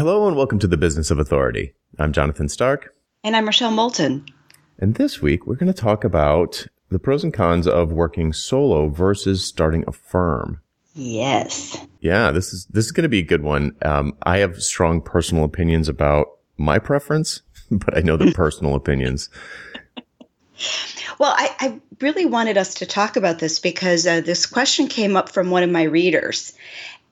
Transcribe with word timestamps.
Hello 0.00 0.26
and 0.26 0.34
welcome 0.34 0.58
to 0.60 0.66
the 0.66 0.78
Business 0.78 1.10
of 1.10 1.18
Authority. 1.18 1.74
I'm 1.98 2.14
Jonathan 2.14 2.48
Stark. 2.48 2.94
And 3.22 3.36
I'm 3.36 3.44
Rochelle 3.44 3.70
Moulton. 3.70 4.24
And 4.78 4.94
this 4.94 5.20
week 5.20 5.46
we're 5.46 5.56
going 5.56 5.70
to 5.70 5.78
talk 5.78 6.04
about 6.04 6.66
the 6.88 6.98
pros 6.98 7.22
and 7.22 7.34
cons 7.34 7.66
of 7.66 7.92
working 7.92 8.32
solo 8.32 8.88
versus 8.88 9.44
starting 9.44 9.84
a 9.86 9.92
firm. 9.92 10.62
Yes. 10.94 11.76
Yeah, 12.00 12.30
this 12.30 12.54
is 12.54 12.64
this 12.70 12.86
is 12.86 12.92
going 12.92 13.02
to 13.02 13.10
be 13.10 13.18
a 13.18 13.22
good 13.22 13.42
one. 13.42 13.76
Um, 13.82 14.16
I 14.22 14.38
have 14.38 14.62
strong 14.62 15.02
personal 15.02 15.44
opinions 15.44 15.86
about 15.86 16.28
my 16.56 16.78
preference, 16.78 17.42
but 17.70 17.94
I 17.94 18.00
know 18.00 18.16
the 18.16 18.32
personal 18.34 18.76
opinions. 18.76 19.28
Well, 21.18 21.34
I, 21.36 21.54
I, 21.60 21.80
really 22.00 22.24
wanted 22.24 22.56
us 22.56 22.72
to 22.74 22.86
talk 22.86 23.16
about 23.16 23.40
this 23.40 23.58
because 23.58 24.06
uh, 24.06 24.22
this 24.22 24.46
question 24.46 24.88
came 24.88 25.16
up 25.16 25.28
from 25.28 25.50
one 25.50 25.62
of 25.62 25.68
my 25.68 25.82
readers. 25.82 26.54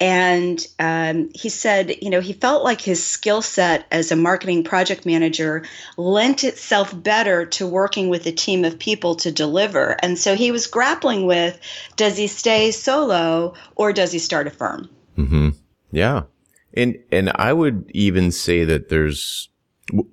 And 0.01 0.65
um, 0.79 1.31
he 1.35 1.49
said, 1.49 1.97
you 2.01 2.11
know, 2.11 2.21
he 2.21 2.33
felt 2.33 2.63
like 2.63 2.81
his 2.81 3.05
skill 3.05 3.43
set 3.43 3.87
as 3.91 4.13
a 4.13 4.17
marketing 4.17 4.63
project 4.63 5.05
manager 5.05 5.65
lent 5.97 6.45
itself 6.45 6.95
better 7.03 7.47
to 7.47 7.67
working 7.67 8.09
with 8.09 8.27
a 8.27 8.33
team 8.33 8.65
of 8.65 8.79
people 8.79 9.17
to 9.17 9.33
deliver. 9.33 9.97
And 10.01 10.17
so 10.17 10.37
he 10.37 10.53
was 10.53 10.69
grappling 10.69 11.27
with 11.27 11.59
does 11.97 12.17
he 12.17 12.29
stay 12.29 12.71
solo 12.71 13.55
or 13.75 13.93
does 13.93 14.13
he 14.13 14.21
start 14.21 14.47
a 14.47 14.51
firm? 14.51 14.89
Mm-hmm. 15.17 15.49
Yeah. 15.91 16.23
And, 16.75 16.97
and 17.11 17.33
I 17.35 17.53
would 17.53 17.91
even 17.93 18.31
say 18.31 18.65
that 18.65 18.91
there's, 18.91 19.49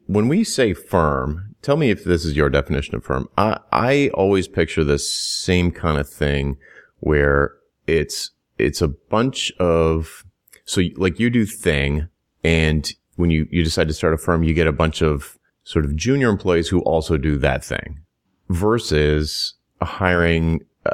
when 0.07 0.27
we 0.27 0.43
say 0.43 0.73
firm, 0.73 1.55
tell 1.61 1.77
me 1.77 1.91
if 1.91 2.03
this 2.03 2.25
is 2.25 2.35
your 2.35 2.49
definition 2.49 2.95
of 2.95 3.03
firm. 3.03 3.29
I, 3.37 3.59
I 3.71 4.09
always 4.15 4.47
picture 4.47 4.83
the 4.83 4.97
same 4.97 5.69
kind 5.71 5.99
of 5.99 6.09
thing 6.09 6.57
where 7.01 7.53
it's 7.85 8.31
it's 8.57 8.81
a 8.81 8.87
bunch 8.87 9.51
of, 9.59 10.25
so 10.65 10.81
like 10.97 11.19
you 11.19 11.29
do 11.29 11.45
thing 11.45 12.07
and 12.43 12.91
when 13.15 13.29
you, 13.29 13.47
you 13.49 13.63
decide 13.63 13.87
to 13.87 13.93
start 13.93 14.13
a 14.13 14.17
firm, 14.17 14.43
you 14.43 14.53
get 14.53 14.67
a 14.67 14.71
bunch 14.71 15.01
of 15.01 15.37
sort 15.63 15.85
of 15.85 15.95
junior 15.95 16.29
employees 16.29 16.67
who 16.67 16.79
also 16.81 17.17
do 17.17 17.37
that 17.37 17.63
thing 17.63 18.01
versus 18.49 19.55
hiring 19.81 20.61
uh, 20.85 20.91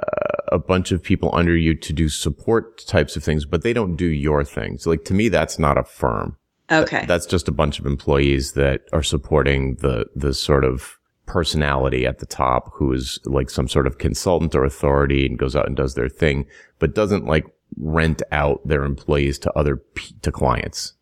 a 0.52 0.60
bunch 0.60 0.92
of 0.92 1.04
people 1.04 1.30
under 1.34 1.56
you 1.56 1.76
to 1.76 1.94
do 1.94 2.10
support 2.10 2.86
types 2.88 3.16
of 3.16 3.24
things, 3.24 3.46
but 3.46 3.64
they 3.64 3.74
don't 3.74 3.96
do 3.96 4.06
your 4.06 4.44
things. 4.44 4.86
Like 4.86 5.04
to 5.06 5.14
me, 5.14 5.30
that's 5.30 5.60
not 5.60 5.78
a 5.78 5.84
firm. 5.84 6.38
Okay. 6.72 7.06
That's 7.06 7.26
just 7.26 7.48
a 7.48 7.52
bunch 7.52 7.80
of 7.80 7.86
employees 7.86 8.54
that 8.54 8.82
are 8.94 9.04
supporting 9.04 9.76
the, 9.76 10.06
the 10.16 10.34
sort 10.34 10.64
of 10.64 10.98
personality 11.26 12.06
at 12.06 12.20
the 12.20 12.26
top 12.26 12.72
who 12.74 12.92
is 12.94 13.20
like 13.26 13.50
some 13.50 13.68
sort 13.68 13.88
of 13.88 13.98
consultant 13.98 14.56
or 14.56 14.64
authority 14.64 15.26
and 15.26 15.38
goes 15.38 15.56
out 15.56 15.68
and 15.68 15.76
does 15.76 15.96
their 15.96 16.10
thing, 16.10 16.46
but 16.80 16.96
doesn't 16.96 17.26
like 17.26 17.46
rent 17.78 18.22
out 18.32 18.66
their 18.68 18.84
employees 18.84 19.40
to 19.40 19.52
other 19.54 19.82
to 20.22 20.32
clients. 20.32 20.94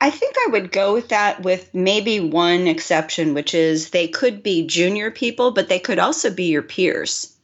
I 0.00 0.10
think 0.10 0.36
I 0.46 0.50
would 0.52 0.72
go 0.72 0.94
with 0.94 1.08
that 1.08 1.42
with 1.42 1.74
maybe 1.74 2.18
one 2.18 2.66
exception, 2.66 3.34
which 3.34 3.52
is 3.54 3.90
they 3.90 4.08
could 4.08 4.42
be 4.42 4.66
junior 4.66 5.10
people, 5.10 5.50
but 5.50 5.68
they 5.68 5.78
could 5.78 5.98
also 5.98 6.30
be 6.30 6.44
your 6.44 6.62
peers. 6.62 7.36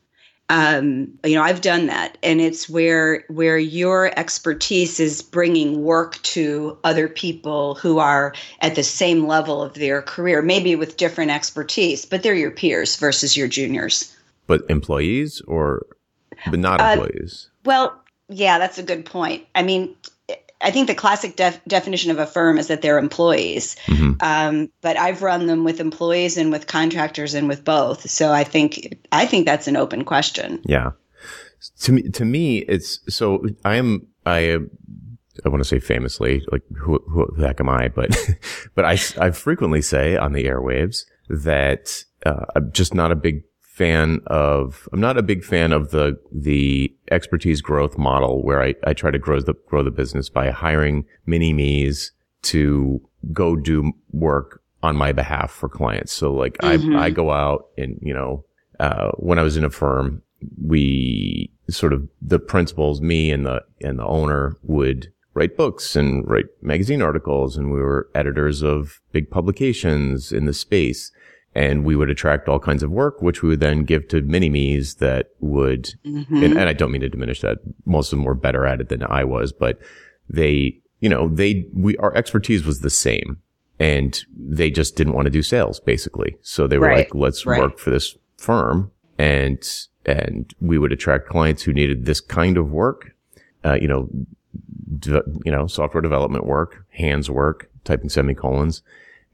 Um, 0.49 1.13
you 1.25 1.35
know, 1.35 1.43
I've 1.43 1.61
done 1.61 1.87
that, 1.87 2.19
and 2.23 2.41
it's 2.41 2.69
where 2.69 3.25
where 3.29 3.59
your 3.59 4.19
expertise 4.19 4.99
is 4.99 5.23
bringing 5.23 5.83
work 5.83 6.21
to 6.23 6.79
other 6.85 7.09
people 7.09 7.75
who 7.77 7.99
are 7.99 8.35
at 8.61 8.75
the 8.75 8.83
same 8.83 9.27
level 9.27 9.63
of 9.63 9.75
their 9.75 10.03
career, 10.03 10.43
maybe 10.43 10.75
with 10.75 10.97
different 10.97 11.31
expertise, 11.31 12.05
but 12.05 12.23
they're 12.23 12.35
your 12.35 12.51
peers 12.51 12.97
versus 12.97 13.37
your 13.37 13.49
juniors. 13.49 14.15
But 14.47 14.63
employees, 14.69 15.41
or 15.47 15.87
but 16.51 16.59
not 16.59 16.81
uh, 16.81 16.85
employees. 16.85 17.49
Uh, 17.49 17.59
well, 17.65 18.02
yeah, 18.33 18.59
that's 18.59 18.79
a 18.79 18.83
good 18.83 19.05
point. 19.05 19.47
I 19.55 19.63
mean, 19.63 19.95
I 20.63 20.71
think 20.71 20.87
the 20.87 20.95
classic 20.95 21.37
def- 21.37 21.63
definition 21.67 22.11
of 22.11 22.19
a 22.19 22.27
firm 22.27 22.59
is 22.59 22.69
that 22.69 22.83
they're 22.83 22.99
employees. 22.99 23.77
Mm-hmm. 23.87 24.13
Um, 24.21 24.71
but 24.81 24.97
I've 24.97 25.23
run 25.23 25.47
them 25.47 25.65
with 25.65 25.81
employees 25.81 26.37
and 26.37 26.51
with 26.51 26.67
contractors 26.67 27.35
and 27.35 27.49
with 27.49 27.65
both. 27.65 28.09
So 28.09 28.33
I 28.33 28.45
think 28.45 28.99
I 29.11 29.27
think 29.27 29.47
that's 29.47 29.67
an 29.67 29.77
open 29.77 30.05
question. 30.05 30.63
Yeah. 30.65 30.93
To 31.81 31.93
me, 31.93 32.03
to 32.11 32.25
me, 32.25 32.59
it's 32.59 33.01
so 33.09 33.45
I 33.65 33.77
am 33.77 34.07
I 34.27 34.59
I 35.45 35.49
want 35.49 35.63
to 35.63 35.69
say 35.69 35.79
famously 35.79 36.43
like 36.51 36.63
who, 36.77 36.99
who 37.09 37.29
the 37.37 37.47
heck 37.47 37.61
am 37.61 37.69
I? 37.69 37.89
But 37.89 38.17
but 38.75 38.85
I 38.85 38.99
I 39.21 39.31
frequently 39.31 39.83
say 39.83 40.17
on 40.17 40.33
the 40.33 40.45
airwaves 40.45 41.05
that 41.29 42.05
uh, 42.27 42.45
I'm 42.55 42.73
just 42.73 42.95
not 42.95 43.13
a 43.13 43.17
big 43.17 43.43
fan 43.73 44.21
of, 44.27 44.87
I'm 44.93 45.01
not 45.01 45.17
a 45.17 45.23
big 45.23 45.43
fan 45.43 45.73
of 45.73 45.93
the, 45.93 46.19
the 46.31 46.95
expertise 47.11 47.63
growth 47.63 47.97
model 47.97 48.45
where 48.45 48.63
I, 48.63 48.75
I 48.87 48.93
try 48.93 49.11
to 49.11 49.19
grow 49.19 49.41
the, 49.41 49.55
grow 49.67 49.83
the 49.83 49.91
business 49.91 50.29
by 50.29 50.51
hiring 50.51 51.07
mini 51.25 51.55
me's 51.55 52.13
to 52.43 53.01
go 53.33 53.57
do 53.57 53.93
work 54.11 54.63
on 54.83 54.95
my 54.95 55.13
behalf 55.13 55.51
for 55.51 55.71
clients. 55.71 56.13
So 56.13 56.35
like 56.35 56.59
mm-hmm. 56.59 56.97
I, 56.97 57.05
I 57.05 57.11
go 57.11 57.31
out 57.31 57.69
and, 57.79 57.99
you 58.03 58.13
know, 58.13 58.45
uh, 58.79 59.13
when 59.13 59.39
I 59.39 59.43
was 59.43 59.57
in 59.57 59.65
a 59.65 59.71
firm, 59.71 60.21
we 60.63 61.51
sort 61.71 61.95
of 61.95 62.07
the 62.21 62.39
principals, 62.39 63.01
me 63.01 63.31
and 63.31 63.47
the, 63.47 63.65
and 63.81 63.99
the 63.99 64.05
owner 64.05 64.55
would 64.65 65.11
write 65.33 65.57
books 65.57 65.97
and 65.97 66.29
write 66.29 66.45
magazine 66.61 67.01
articles 67.01 67.57
and 67.57 67.73
we 67.73 67.81
were 67.81 68.11
editors 68.15 68.61
of 68.63 69.01
big 69.13 69.31
publications 69.31 70.31
in 70.31 70.45
the 70.45 70.53
space 70.53 71.11
and 71.55 71.85
we 71.85 71.97
would 71.97 72.11
attract 72.11 72.49
all 72.49 72.59
kinds 72.59 72.83
of 72.83 72.91
work, 72.91 73.21
which 73.21 73.43
we 73.43 73.51
would 73.51 73.61
then 73.61 73.85
give 73.85 74.09
to 74.09 74.23
mini 74.23 74.49
me's 74.49 74.95
that 74.97 75.31
would, 75.41 75.95
mm-hmm. 76.05 76.43
and, 76.43 76.57
and, 76.59 76.69
I 76.69 76.73
don't 76.73 76.91
mean 76.91 77.03
to 77.03 77.09
diminish 77.09 77.41
that. 77.43 77.59
Most 77.85 78.13
of 78.13 78.19
them 78.19 78.25
were 78.25 78.35
better 78.35 78.65
at 78.65 78.81
it 78.81 78.89
than 78.89 79.03
I 79.03 79.25
was, 79.25 79.53
but 79.53 79.79
they, 80.31 80.79
you 81.01 81.09
know, 81.09 81.29
they, 81.29 81.67
we, 81.75 81.97
our 81.99 82.15
expertise 82.17 82.65
was 82.65 82.81
the 82.81 82.91
same 82.91 83.39
and 83.79 84.25
they 84.35 84.71
just 84.71 84.97
didn't 84.97 85.13
want 85.13 85.27
to 85.27 85.31
do 85.31 85.43
sales 85.43 85.79
basically. 85.79 86.37
So 86.41 86.67
they 86.67 86.79
were 86.79 86.87
right. 86.87 86.99
like, 86.99 87.15
let's 87.15 87.45
right. 87.45 87.61
work 87.61 87.79
for 87.79 87.91
this 87.91 88.17
firm 88.39 88.91
and, 89.19 89.63
and 90.07 90.55
we 90.61 90.79
would 90.79 90.93
attract 90.93 91.29
clients 91.29 91.63
who 91.63 91.75
needed 91.75 92.07
this 92.07 92.21
kind 92.21 92.57
of 92.57 92.73
work, 92.73 93.15
uh, 93.63 93.75
you 93.75 93.89
know, 93.89 94.09
de- 94.99 95.23
you 95.45 95.53
know, 95.53 95.67
software 95.67 96.01
development 96.01 96.47
work, 96.47 96.87
hands 96.91 97.31
work, 97.31 97.71
typing 97.85 98.09
semicolons 98.09 98.83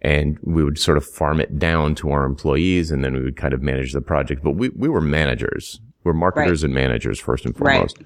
and 0.02 0.38
we 0.42 0.62
would 0.62 0.78
sort 0.78 0.96
of 0.96 1.04
farm 1.04 1.40
it 1.40 1.58
down 1.58 1.94
to 1.96 2.10
our 2.10 2.24
employees 2.24 2.90
and 2.90 3.04
then 3.04 3.14
we 3.14 3.22
would 3.22 3.36
kind 3.36 3.52
of 3.52 3.62
manage 3.62 3.92
the 3.92 4.00
project. 4.00 4.42
But 4.42 4.52
we, 4.52 4.68
we 4.70 4.88
were 4.88 5.00
managers. 5.00 5.80
We're 6.04 6.12
marketers 6.12 6.62
right. 6.62 6.66
and 6.66 6.74
managers 6.74 7.18
first 7.18 7.44
and 7.44 7.56
foremost. 7.56 7.98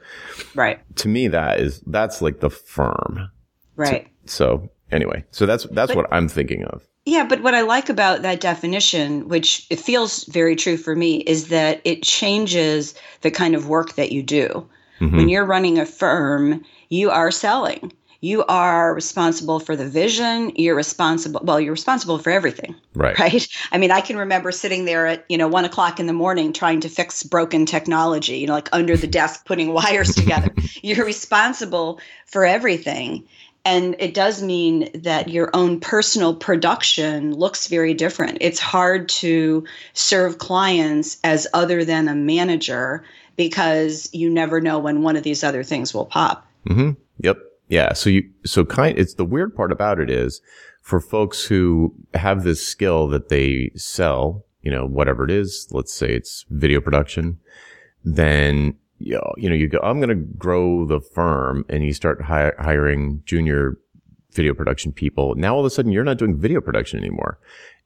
Right. 0.55 0.77
right. 0.79 0.97
To 0.97 1.09
me, 1.09 1.29
that 1.29 1.61
is, 1.61 1.83
that's 1.87 2.23
like 2.23 2.41
the 2.41 2.51
firm. 2.51 3.31
Right. 3.77 4.09
So, 4.25 4.35
so 4.35 4.71
anyway, 4.91 5.25
so 5.31 5.47
that's, 5.47 5.65
that's 5.65 5.91
but, 5.91 5.97
what 5.97 6.13
I'm 6.13 6.29
thinking 6.29 6.65
of. 6.65 6.87
Yeah, 7.05 7.27
but 7.27 7.43
what 7.43 7.55
I 7.55 7.63
like 7.63 7.89
about 7.89 8.23
that 8.23 8.41
definition, 8.41 9.29
which 9.29 9.67
it 9.71 9.81
feels 9.81 10.25
very 10.25 10.55
true 10.55 10.77
for 10.77 10.95
me, 10.95 11.17
is 11.19 11.49
that 11.49 11.81
it 11.85 12.03
changes 12.03 12.95
the 13.23 13.31
kind 13.31 13.55
of 13.55 13.69
work 13.69 13.95
that 13.95 14.13
you 14.13 14.23
do. 14.23 14.69
Mm-hmm. 15.01 15.17
When 15.17 15.29
you're 15.29 15.45
running 15.45 15.79
a 15.79 15.87
firm, 15.87 16.65
you 16.91 17.11
are 17.11 17.33
selling 17.33 17.93
you 18.23 18.45
are 18.45 18.95
responsible 18.95 19.59
for 19.59 19.75
the 19.75 19.87
vision. 19.87 20.53
You're 20.55 20.77
responsible 20.77 21.41
well 21.45 21.61
you're 21.61 21.73
responsible 21.73 22.19
for 22.19 22.31
everything 22.31 22.75
right. 22.95 23.19
right? 23.19 23.49
I 23.71 23.79
mean 23.79 23.91
i 23.91 24.01
can 24.01 24.17
remember 24.17 24.51
sitting 24.53 24.87
there 24.87 25.07
at 25.07 25.27
you 25.29 25.37
know 25.37 25.49
one 25.49 25.67
o'clock 25.67 26.01
in 26.01 26.07
the 26.07 26.13
morning 26.15 26.55
trying 26.55 26.81
to 26.81 26.89
fix 26.89 27.23
broken 27.23 27.67
technology 27.67 28.39
you 28.39 28.47
know 28.47 28.55
like 28.55 28.71
under 28.73 28.97
the 28.97 29.07
desk 29.07 29.45
putting 29.47 29.75
wires 29.75 30.15
together. 30.15 30.55
You're 30.83 31.05
responsible 31.05 32.01
for 32.27 32.47
everything. 32.47 33.29
And 33.65 33.95
it 34.01 34.13
does 34.13 34.43
mean 34.43 34.89
that 35.03 35.29
your 35.29 35.51
own 35.55 35.79
personal 35.79 36.35
production 36.35 37.33
looks 37.33 37.69
very 37.69 37.95
different. 37.95 38.39
It's 38.41 38.59
hard 38.59 39.09
to 39.21 39.65
serve 39.93 40.39
clients 40.39 41.19
as 41.23 41.47
other 41.55 41.85
than 41.85 42.09
a 42.09 42.15
manager 42.15 43.05
because 43.37 44.11
you 44.13 44.31
never 44.31 44.61
know 44.61 44.81
when 44.81 45.03
one 45.03 45.15
of 45.15 45.23
these 45.23 45.45
other 45.45 45.63
things 45.63 45.95
will 45.95 46.07
pop. 46.07 46.45
Mm-hmm. 46.69 46.91
yep 47.21 47.52
yeah. 47.73 47.95
So 47.95 48.11
you, 48.11 48.29
so 48.45 48.67
kind, 48.67 48.99
it's 48.99 49.15
the 49.15 49.25
weird 49.25 49.57
part 49.57 49.73
about 49.73 49.99
it 49.99 50.11
is 50.11 50.43
for 50.83 51.01
folks 51.01 51.47
who 51.47 51.95
have 52.13 52.45
this 52.45 52.65
skill 52.65 53.09
that 53.09 53.31
they 53.31 53.71
sell, 53.77 54.45
you 54.61 54.71
know, 54.71 54.85
whatever 54.87 55.25
it 55.25 55.31
is, 55.31 55.69
let's 55.71 55.95
say 55.95 56.13
it's 56.13 56.45
video 56.51 56.83
production, 56.83 57.39
then, 58.05 58.77
you 58.99 59.19
know, 59.19 59.55
you 59.55 59.69
go, 59.69 59.79
I'm 59.83 60.01
going 60.01 60.11
to 60.11 60.37
grow 60.37 60.85
the 60.85 61.01
firm 61.01 61.65
and 61.71 61.83
you 61.83 61.95
start 61.95 62.21
hi- 62.21 62.53
hiring 62.59 63.23
junior 63.25 63.79
video 64.33 64.53
production 64.53 64.93
people. 64.93 65.35
Now 65.37 65.55
all 65.55 65.61
of 65.61 65.67
a 65.67 65.71
sudden 65.71 65.93
you're 65.93 66.05
not 66.05 66.19
doing 66.19 66.39
video 66.39 66.61
production 66.61 66.99
anymore. 66.99 67.39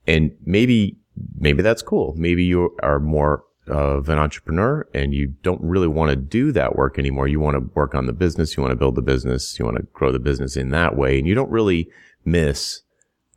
And 0.09 0.33
maybe, 0.45 0.97
maybe 1.39 1.63
that's 1.63 1.83
cool. 1.83 2.13
Maybe 2.17 2.43
you 2.43 2.77
are 2.83 2.99
more 2.99 3.45
of 3.69 4.09
an 4.09 4.19
entrepreneur 4.19 4.87
and 4.95 5.15
you 5.15 5.29
don't 5.43 5.61
really 5.63 5.89
want 5.89 6.11
to 6.11 6.17
do 6.17 6.53
that 6.53 6.77
work 6.77 6.99
anymore. 6.99 7.29
You 7.29 7.41
want 7.41 7.55
to 7.55 7.71
work 7.75 7.95
on 7.95 8.07
the 8.07 8.13
business. 8.13 8.57
You 8.57 8.63
want 8.63 8.73
to 8.73 8.77
build 8.77 8.95
the 8.95 9.03
business. 9.03 9.59
You 9.59 9.65
want 9.65 9.79
to 9.79 9.85
grow 9.93 10.13
the 10.13 10.19
business 10.19 10.57
in 10.57 10.71
that 10.71 10.97
way. 10.97 11.19
And 11.19 11.27
you 11.27 11.35
don't 11.35 11.51
really 11.51 11.89
miss 12.25 12.83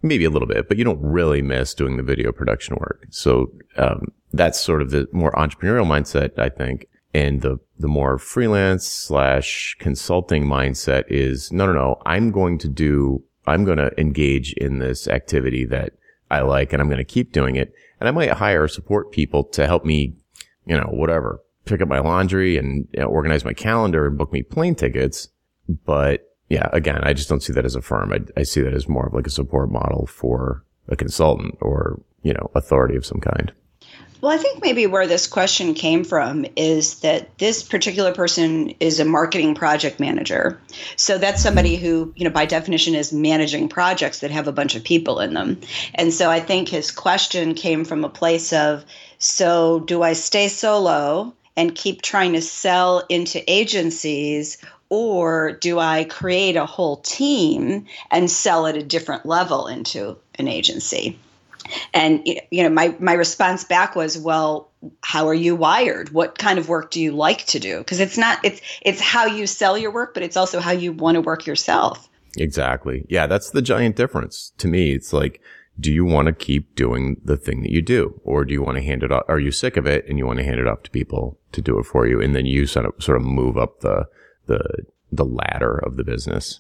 maybe 0.02 0.26
a 0.26 0.30
little 0.30 0.48
bit, 0.48 0.68
but 0.68 0.78
you 0.78 0.84
don't 0.84 1.02
really 1.02 1.42
miss 1.42 1.74
doing 1.74 1.98
the 1.98 2.04
video 2.04 2.32
production 2.32 2.76
work. 2.80 3.06
So, 3.10 3.52
um, 3.78 4.12
that's 4.32 4.60
sort 4.60 4.82
of 4.82 4.92
the 4.92 5.08
more 5.12 5.32
entrepreneurial 5.32 5.88
mindset, 5.88 6.38
I 6.38 6.50
think. 6.50 6.88
And 7.14 7.42
the, 7.42 7.58
the 7.80 7.88
more 7.88 8.20
freelance 8.20 8.88
slash 8.88 9.76
consulting 9.80 10.46
mindset 10.46 11.06
is 11.08 11.52
no, 11.52 11.66
no, 11.66 11.74
no. 11.74 12.02
I'm 12.06 12.32
going 12.32 12.60
to 12.60 12.68
do 12.68 13.24
I'm 13.50 13.66
going 13.66 13.80
to 13.80 13.92
engage 14.00 14.54
in 14.54 14.78
this 14.78 15.08
activity 15.08 15.66
that 15.66 15.94
I 16.30 16.42
like 16.42 16.72
and 16.72 16.82
I'm 16.82 16.88
going 16.88 17.00
to 17.00 17.04
keep 17.04 17.32
doing 17.32 17.56
it. 17.56 17.74
And 18.00 18.08
I 18.08 18.12
might 18.12 18.32
hire 18.32 18.68
support 18.68 19.12
people 19.12 19.44
to 19.46 19.68
help 19.68 19.86
me, 19.86 20.16
you 20.66 20.76
know, 20.76 20.88
whatever, 20.92 21.42
pick 21.66 21.82
up 21.82 21.88
my 21.88 22.00
laundry 22.00 22.58
and 22.58 22.88
you 22.94 23.02
know, 23.02 23.08
organize 23.08 23.46
my 23.46 23.54
calendar 23.54 24.08
and 24.08 24.18
book 24.18 24.32
me 24.32 24.42
plane 24.42 24.76
tickets. 24.76 25.28
But 25.86 26.30
yeah, 26.50 26.70
again, 26.74 27.02
I 27.04 27.14
just 27.14 27.30
don't 27.30 27.44
see 27.44 27.54
that 27.54 27.66
as 27.66 27.76
a 27.76 27.82
firm. 27.82 28.12
I, 28.12 28.20
I 28.40 28.44
see 28.44 28.62
that 28.62 28.74
as 28.74 28.88
more 28.88 29.08
of 29.08 29.14
like 29.14 29.28
a 29.28 29.32
support 29.32 29.72
model 29.72 30.08
for 30.08 30.64
a 30.88 30.96
consultant 30.96 31.58
or, 31.62 32.02
you 32.24 32.34
know, 32.34 32.50
authority 32.56 32.96
of 32.96 33.06
some 33.06 33.20
kind. 33.20 33.52
Well, 34.22 34.34
I 34.34 34.38
think 34.38 34.62
maybe 34.62 34.86
where 34.86 35.08
this 35.08 35.28
question 35.28 35.74
came 35.74 36.04
from 36.04 36.46
is 36.58 37.00
that 37.00 37.38
this 37.38 37.64
particular 37.64 38.14
person 38.14 38.74
is 38.82 39.00
a 39.00 39.06
marketing 39.06 39.56
project 39.56 39.98
manager. 39.98 40.60
So 40.98 41.18
that's 41.18 41.42
somebody 41.42 41.78
who, 41.78 42.14
you 42.18 42.26
know, 42.26 42.30
by 42.30 42.46
definition 42.46 42.96
is 42.96 43.14
managing 43.14 43.70
projects 43.70 44.20
that 44.20 44.32
have 44.32 44.50
a 44.50 44.52
bunch 44.52 44.76
of 44.76 44.84
people 44.84 45.22
in 45.22 45.36
them. 45.36 45.62
And 45.96 46.14
so 46.14 46.30
I 46.30 46.42
think 46.42 46.68
his 46.68 46.92
question 46.92 47.54
came 47.54 47.86
from 47.86 48.04
a 48.04 48.10
place 48.10 48.52
of 48.52 48.84
so 49.20 49.80
do 49.80 50.02
I 50.02 50.14
stay 50.14 50.50
solo 50.50 51.34
and 51.56 51.74
keep 51.74 52.02
trying 52.02 52.34
to 52.34 52.42
sell 52.42 53.06
into 53.08 53.42
agencies 53.50 54.58
or 54.90 55.54
do 55.54 55.80
I 55.80 56.04
create 56.04 56.58
a 56.58 56.66
whole 56.66 56.98
team 56.98 57.86
and 58.12 58.30
sell 58.30 58.68
at 58.68 58.76
a 58.76 58.84
different 58.84 59.26
level 59.26 59.68
into 59.68 60.18
an 60.36 60.50
agency? 60.50 61.18
And 61.94 62.26
you 62.26 62.64
know, 62.64 62.70
my 62.70 62.96
my 63.00 63.14
response 63.14 63.64
back 63.64 63.96
was, 63.96 64.18
"Well, 64.18 64.72
how 65.02 65.28
are 65.28 65.34
you 65.34 65.56
wired? 65.56 66.12
What 66.12 66.38
kind 66.38 66.60
of 66.60 66.70
work 66.70 66.92
do 66.92 67.02
you 67.02 67.12
like 67.12 67.46
to 67.48 67.60
do? 67.60 67.80
Because 67.80 68.00
it's 68.00 68.18
not 68.18 68.40
it's 68.44 68.62
it's 68.82 69.02
how 69.02 69.26
you 69.26 69.48
sell 69.48 69.78
your 69.78 69.92
work, 69.92 70.14
but 70.14 70.24
it's 70.24 70.38
also 70.38 70.60
how 70.60 70.72
you 70.72 70.94
want 70.94 71.16
to 71.16 71.22
work 71.22 71.46
yourself." 71.46 72.10
Exactly. 72.38 73.06
Yeah, 73.10 73.28
that's 73.28 73.52
the 73.52 73.62
giant 73.62 73.96
difference 73.96 74.54
to 74.60 74.68
me. 74.68 74.92
It's 74.94 75.12
like, 75.12 75.42
do 75.80 75.92
you 75.92 76.06
want 76.06 76.28
to 76.28 76.34
keep 76.34 76.76
doing 76.76 77.20
the 77.24 77.38
thing 77.38 77.62
that 77.64 77.72
you 77.72 77.82
do, 77.82 78.20
or 78.24 78.46
do 78.46 78.54
you 78.54 78.62
want 78.62 78.78
to 78.78 78.84
hand 78.84 79.04
it 79.04 79.12
off? 79.12 79.24
Are 79.28 79.40
you 79.40 79.52
sick 79.52 79.78
of 79.78 79.88
it 79.88 80.06
and 80.08 80.18
you 80.18 80.26
want 80.26 80.40
to 80.40 80.46
hand 80.46 80.60
it 80.60 80.68
off 80.68 80.84
to 80.84 80.92
people 80.92 81.40
to 81.54 81.62
do 81.62 81.80
it 81.80 81.86
for 81.86 82.06
you, 82.08 82.22
and 82.22 82.36
then 82.36 82.46
you 82.46 82.66
sort 82.66 82.86
of 82.86 82.94
sort 83.00 83.18
of 83.18 83.24
move 83.24 83.58
up 83.58 83.80
the 83.82 84.06
the 84.46 84.86
the 85.12 85.26
ladder 85.26 85.78
of 85.78 85.98
the 85.98 86.04
business? 86.04 86.60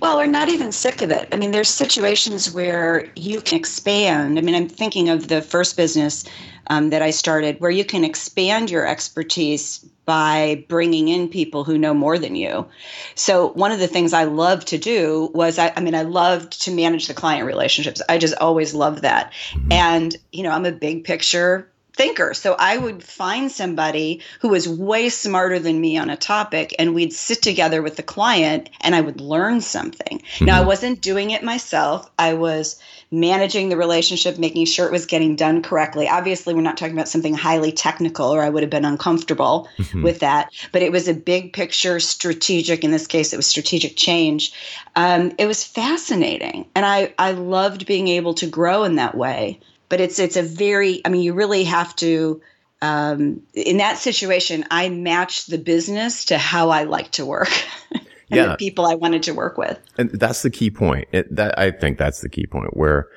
Well, 0.00 0.16
we're 0.16 0.26
not 0.26 0.48
even 0.48 0.72
sick 0.72 1.02
of 1.02 1.10
it. 1.10 1.28
I 1.32 1.36
mean, 1.36 1.50
there's 1.50 1.68
situations 1.68 2.52
where 2.52 3.10
you 3.14 3.40
can 3.40 3.58
expand. 3.58 4.38
I 4.38 4.42
mean, 4.42 4.54
I'm 4.54 4.68
thinking 4.68 5.08
of 5.08 5.28
the 5.28 5.42
first 5.42 5.76
business 5.76 6.24
um, 6.68 6.90
that 6.90 7.02
I 7.02 7.10
started 7.10 7.60
where 7.60 7.70
you 7.70 7.84
can 7.84 8.04
expand 8.04 8.70
your 8.70 8.86
expertise 8.86 9.78
by 10.04 10.64
bringing 10.68 11.08
in 11.08 11.28
people 11.28 11.64
who 11.64 11.76
know 11.76 11.92
more 11.92 12.18
than 12.18 12.34
you. 12.34 12.66
So, 13.14 13.48
one 13.48 13.72
of 13.72 13.78
the 13.78 13.86
things 13.86 14.12
I 14.12 14.24
loved 14.24 14.68
to 14.68 14.78
do 14.78 15.30
was, 15.34 15.58
I, 15.58 15.72
I 15.76 15.80
mean, 15.80 15.94
I 15.94 16.02
loved 16.02 16.62
to 16.62 16.74
manage 16.74 17.08
the 17.08 17.14
client 17.14 17.46
relationships. 17.46 18.00
I 18.08 18.18
just 18.18 18.34
always 18.38 18.74
loved 18.74 19.02
that. 19.02 19.32
Mm-hmm. 19.52 19.72
And, 19.72 20.16
you 20.32 20.42
know, 20.42 20.50
I'm 20.50 20.64
a 20.64 20.72
big 20.72 21.04
picture 21.04 21.68
thinker. 21.98 22.32
So 22.32 22.54
I 22.58 22.78
would 22.78 23.02
find 23.02 23.50
somebody 23.50 24.22
who 24.40 24.48
was 24.48 24.68
way 24.68 25.08
smarter 25.08 25.58
than 25.58 25.80
me 25.80 25.98
on 25.98 26.08
a 26.08 26.16
topic, 26.16 26.74
and 26.78 26.94
we'd 26.94 27.12
sit 27.12 27.42
together 27.42 27.82
with 27.82 27.96
the 27.96 28.04
client 28.04 28.70
and 28.80 28.94
I 28.94 29.00
would 29.00 29.20
learn 29.20 29.60
something. 29.60 30.20
Mm-hmm. 30.20 30.44
Now, 30.44 30.62
I 30.62 30.64
wasn't 30.64 31.00
doing 31.00 31.32
it 31.32 31.42
myself, 31.42 32.08
I 32.16 32.34
was 32.34 32.80
managing 33.10 33.68
the 33.68 33.76
relationship, 33.76 34.38
making 34.38 34.66
sure 34.66 34.86
it 34.86 34.92
was 34.92 35.06
getting 35.06 35.34
done 35.34 35.62
correctly. 35.62 36.08
Obviously, 36.08 36.54
we're 36.54 36.60
not 36.60 36.76
talking 36.76 36.94
about 36.94 37.08
something 37.08 37.34
highly 37.34 37.72
technical, 37.72 38.26
or 38.32 38.42
I 38.42 38.48
would 38.48 38.62
have 38.62 38.70
been 38.70 38.84
uncomfortable 38.84 39.68
mm-hmm. 39.78 40.02
with 40.02 40.20
that. 40.20 40.52
But 40.70 40.82
it 40.82 40.92
was 40.92 41.08
a 41.08 41.14
big 41.14 41.52
picture, 41.52 41.98
strategic. 41.98 42.84
In 42.84 42.92
this 42.92 43.08
case, 43.08 43.32
it 43.32 43.36
was 43.36 43.46
strategic 43.46 43.96
change. 43.96 44.52
Um, 44.94 45.32
it 45.36 45.46
was 45.46 45.64
fascinating, 45.64 46.66
and 46.76 46.86
I 46.86 47.12
I 47.18 47.32
loved 47.32 47.86
being 47.86 48.06
able 48.08 48.34
to 48.34 48.46
grow 48.46 48.84
in 48.84 48.96
that 48.96 49.16
way 49.16 49.58
but 49.88 50.00
it's 50.00 50.18
it's 50.18 50.36
a 50.36 50.42
very 50.42 51.00
i 51.04 51.08
mean 51.08 51.22
you 51.22 51.32
really 51.32 51.64
have 51.64 51.94
to 51.96 52.40
um, 52.80 53.42
in 53.54 53.78
that 53.78 53.98
situation 53.98 54.64
i 54.70 54.88
matched 54.88 55.50
the 55.50 55.58
business 55.58 56.24
to 56.26 56.38
how 56.38 56.70
i 56.70 56.84
like 56.84 57.10
to 57.12 57.26
work 57.26 57.50
and 57.90 58.02
yeah. 58.30 58.46
the 58.46 58.56
people 58.56 58.86
i 58.86 58.94
wanted 58.94 59.22
to 59.22 59.32
work 59.32 59.58
with 59.58 59.78
and 59.96 60.10
that's 60.10 60.42
the 60.42 60.50
key 60.50 60.70
point 60.70 61.08
it, 61.12 61.34
that 61.34 61.58
i 61.58 61.70
think 61.70 61.98
that's 61.98 62.20
the 62.20 62.28
key 62.28 62.46
point 62.46 62.76
where 62.76 63.08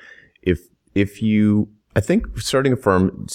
if 0.42 0.60
if 0.94 1.22
you 1.22 1.68
i 1.94 2.00
think 2.00 2.26
starting 2.38 2.72
a 2.72 2.76
firm 2.76 3.26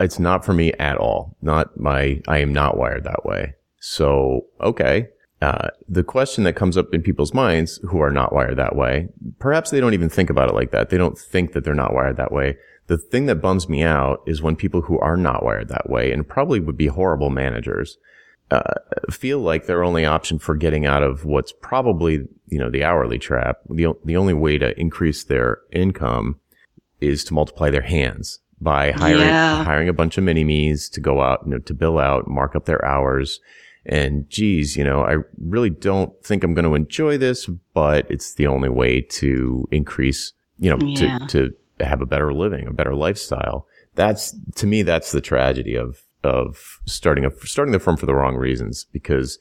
it's 0.00 0.18
not 0.18 0.44
for 0.44 0.52
me 0.52 0.72
at 0.74 0.98
all 0.98 1.36
not 1.40 1.78
my 1.78 2.20
i 2.28 2.38
am 2.38 2.52
not 2.52 2.76
wired 2.76 3.04
that 3.04 3.24
way 3.24 3.54
so 3.80 4.42
okay 4.60 5.08
uh, 5.42 5.70
the 5.88 6.04
question 6.04 6.44
that 6.44 6.52
comes 6.52 6.76
up 6.76 6.94
in 6.94 7.02
people's 7.02 7.34
minds 7.34 7.80
who 7.90 8.00
are 8.00 8.12
not 8.12 8.32
wired 8.32 8.56
that 8.56 8.76
way, 8.76 9.08
perhaps 9.40 9.70
they 9.70 9.80
don't 9.80 9.92
even 9.92 10.08
think 10.08 10.30
about 10.30 10.48
it 10.48 10.54
like 10.54 10.70
that. 10.70 10.90
They 10.90 10.96
don't 10.96 11.18
think 11.18 11.52
that 11.52 11.64
they're 11.64 11.74
not 11.74 11.92
wired 11.92 12.16
that 12.16 12.30
way. 12.30 12.56
The 12.88 12.98
thing 12.98 13.26
that 13.26 13.36
bums 13.36 13.68
me 13.68 13.82
out 13.82 14.22
is 14.26 14.42
when 14.42 14.56
people 14.56 14.82
who 14.82 14.98
are 14.98 15.16
not 15.16 15.44
wired 15.44 15.68
that 15.68 15.88
way 15.88 16.12
and 16.12 16.28
probably 16.28 16.60
would 16.60 16.76
be 16.76 16.88
horrible 16.88 17.30
managers 17.30 17.96
uh, 18.52 18.74
feel 19.10 19.38
like 19.38 19.64
their 19.64 19.82
only 19.82 20.04
option 20.04 20.38
for 20.38 20.54
getting 20.54 20.84
out 20.84 21.02
of 21.02 21.24
what's 21.24 21.52
probably 21.52 22.28
you 22.48 22.58
know 22.58 22.68
the 22.68 22.84
hourly 22.84 23.18
trap. 23.18 23.60
The 23.70 23.94
the 24.04 24.16
only 24.16 24.34
way 24.34 24.58
to 24.58 24.78
increase 24.78 25.24
their 25.24 25.60
income 25.72 26.38
is 27.00 27.24
to 27.24 27.34
multiply 27.34 27.70
their 27.70 27.82
hands 27.82 28.40
by 28.60 28.92
hiring 28.92 29.20
yeah. 29.20 29.64
hiring 29.64 29.88
a 29.88 29.94
bunch 29.94 30.18
of 30.18 30.24
mini 30.24 30.44
me's 30.44 30.90
to 30.90 31.00
go 31.00 31.22
out 31.22 31.40
you 31.46 31.52
know 31.52 31.58
to 31.60 31.72
bill 31.72 31.98
out, 31.98 32.28
mark 32.28 32.54
up 32.54 32.66
their 32.66 32.84
hours. 32.84 33.40
And 33.84 34.28
geez, 34.30 34.76
you 34.76 34.84
know, 34.84 35.02
I 35.02 35.16
really 35.40 35.70
don't 35.70 36.12
think 36.22 36.44
I'm 36.44 36.54
going 36.54 36.66
to 36.66 36.76
enjoy 36.76 37.18
this, 37.18 37.46
but 37.74 38.08
it's 38.08 38.34
the 38.34 38.46
only 38.46 38.68
way 38.68 39.00
to 39.00 39.66
increase, 39.72 40.34
you 40.60 40.70
know, 40.70 40.78
yeah. 40.86 41.18
to, 41.18 41.26
to 41.48 41.56
have 41.84 42.00
a 42.00 42.06
better 42.06 42.32
living, 42.32 42.66
a 42.66 42.72
better 42.72 42.94
lifestyle. 42.94 43.66
That's 43.94 44.34
to 44.56 44.66
me, 44.66 44.82
that's 44.82 45.12
the 45.12 45.20
tragedy 45.20 45.74
of 45.74 46.02
of 46.24 46.80
starting 46.86 47.24
a 47.24 47.30
starting 47.44 47.72
the 47.72 47.78
firm 47.78 47.96
for 47.96 48.06
the 48.06 48.14
wrong 48.14 48.36
reasons 48.36 48.86
because 48.92 49.38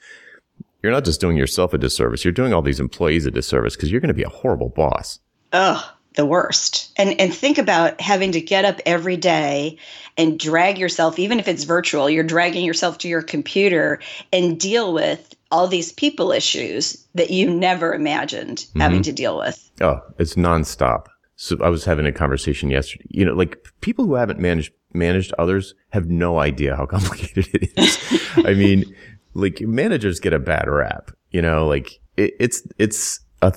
you're 0.82 0.92
not 0.92 1.06
just 1.06 1.22
doing 1.22 1.38
yourself 1.38 1.74
a 1.74 1.78
disservice, 1.78 2.24
you're 2.24 2.32
doing 2.32 2.54
all 2.54 2.62
these 2.62 2.80
employees 2.80 3.26
a 3.26 3.32
disservice 3.32 3.76
because 3.76 3.92
you're 3.92 4.02
going 4.02 4.08
to 4.08 4.14
be 4.14 4.24
a 4.24 4.30
horrible 4.30 4.70
boss. 4.70 5.20
Ugh, 5.54 5.84
the 6.16 6.26
worst. 6.26 6.92
And 6.98 7.20
and 7.20 7.34
think 7.34 7.58
about 7.58 8.02
having 8.02 8.32
to 8.34 8.42
get 8.42 8.66
up 8.66 8.80
every 8.86 9.18
day 9.18 9.78
and 10.18 10.40
drag 10.40 10.78
yourself, 10.78 11.20
even 11.20 11.40
if 11.40 11.48
it's 11.48 11.64
virtual, 11.64 12.10
you're 12.10 12.24
dragging 12.24 12.66
yourself 12.66 12.98
to 13.00 13.08
your 13.08 13.22
computer 13.22 14.00
and 14.34 14.60
deal 14.60 14.94
with 14.94 15.36
all 15.52 15.68
these 15.68 15.92
people 15.92 16.32
issues 16.32 17.06
that 17.16 17.30
you 17.30 17.50
never 17.54 17.94
imagined 17.94 18.58
mm-hmm. 18.58 18.82
having 18.82 19.04
to 19.04 19.12
deal 19.12 19.38
with. 19.38 19.70
Oh, 19.82 20.00
it's 20.18 20.36
nonstop. 20.36 21.08
So 21.44 21.58
I 21.60 21.70
was 21.70 21.86
having 21.86 22.06
a 22.06 22.12
conversation 22.12 22.69
yesterday. 22.69 23.06
You 23.10 23.26
know, 23.26 23.33
like 23.33 23.68
people 23.81 24.06
who 24.06 24.14
haven't 24.14 24.40
managed 24.40 24.74
managed 24.94 25.33
others 25.40 25.74
have 25.90 26.07
no 26.07 26.38
idea 26.38 26.76
how 26.76 26.86
complicated 26.95 27.48
it 27.52 27.71
is. 27.76 28.45
I 28.45 28.54
mean, 28.54 28.86
like 29.33 29.60
managers 29.60 30.19
get 30.19 30.33
a 30.33 30.40
bad 30.40 30.68
rap. 30.68 31.10
You 31.31 31.42
know, 31.42 31.66
like 31.66 32.00
it, 32.16 32.36
it's 32.40 32.62
it's 32.78 33.21
a. 33.42 33.56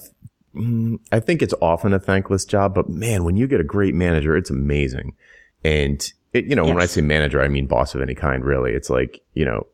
Mm, 0.56 0.98
I 1.12 1.20
think 1.20 1.42
it's 1.42 1.52
often 1.60 1.92
a 1.92 1.98
thankless 1.98 2.46
job, 2.46 2.74
but 2.74 2.88
man, 2.88 3.22
when 3.22 3.36
you 3.36 3.46
get 3.46 3.60
a 3.60 3.64
great 3.64 3.94
manager, 3.94 4.34
it's 4.34 4.48
amazing. 4.48 5.14
And 5.62 6.10
it, 6.32 6.46
you 6.46 6.56
know, 6.56 6.64
yes. 6.64 6.74
when 6.74 6.82
I 6.82 6.86
say 6.86 7.02
manager, 7.02 7.42
I 7.42 7.48
mean 7.48 7.66
boss 7.66 7.94
of 7.94 8.00
any 8.00 8.14
kind. 8.14 8.46
Really, 8.46 8.72
it's 8.72 8.88
like 8.88 9.20
you 9.34 9.44
know, 9.44 9.66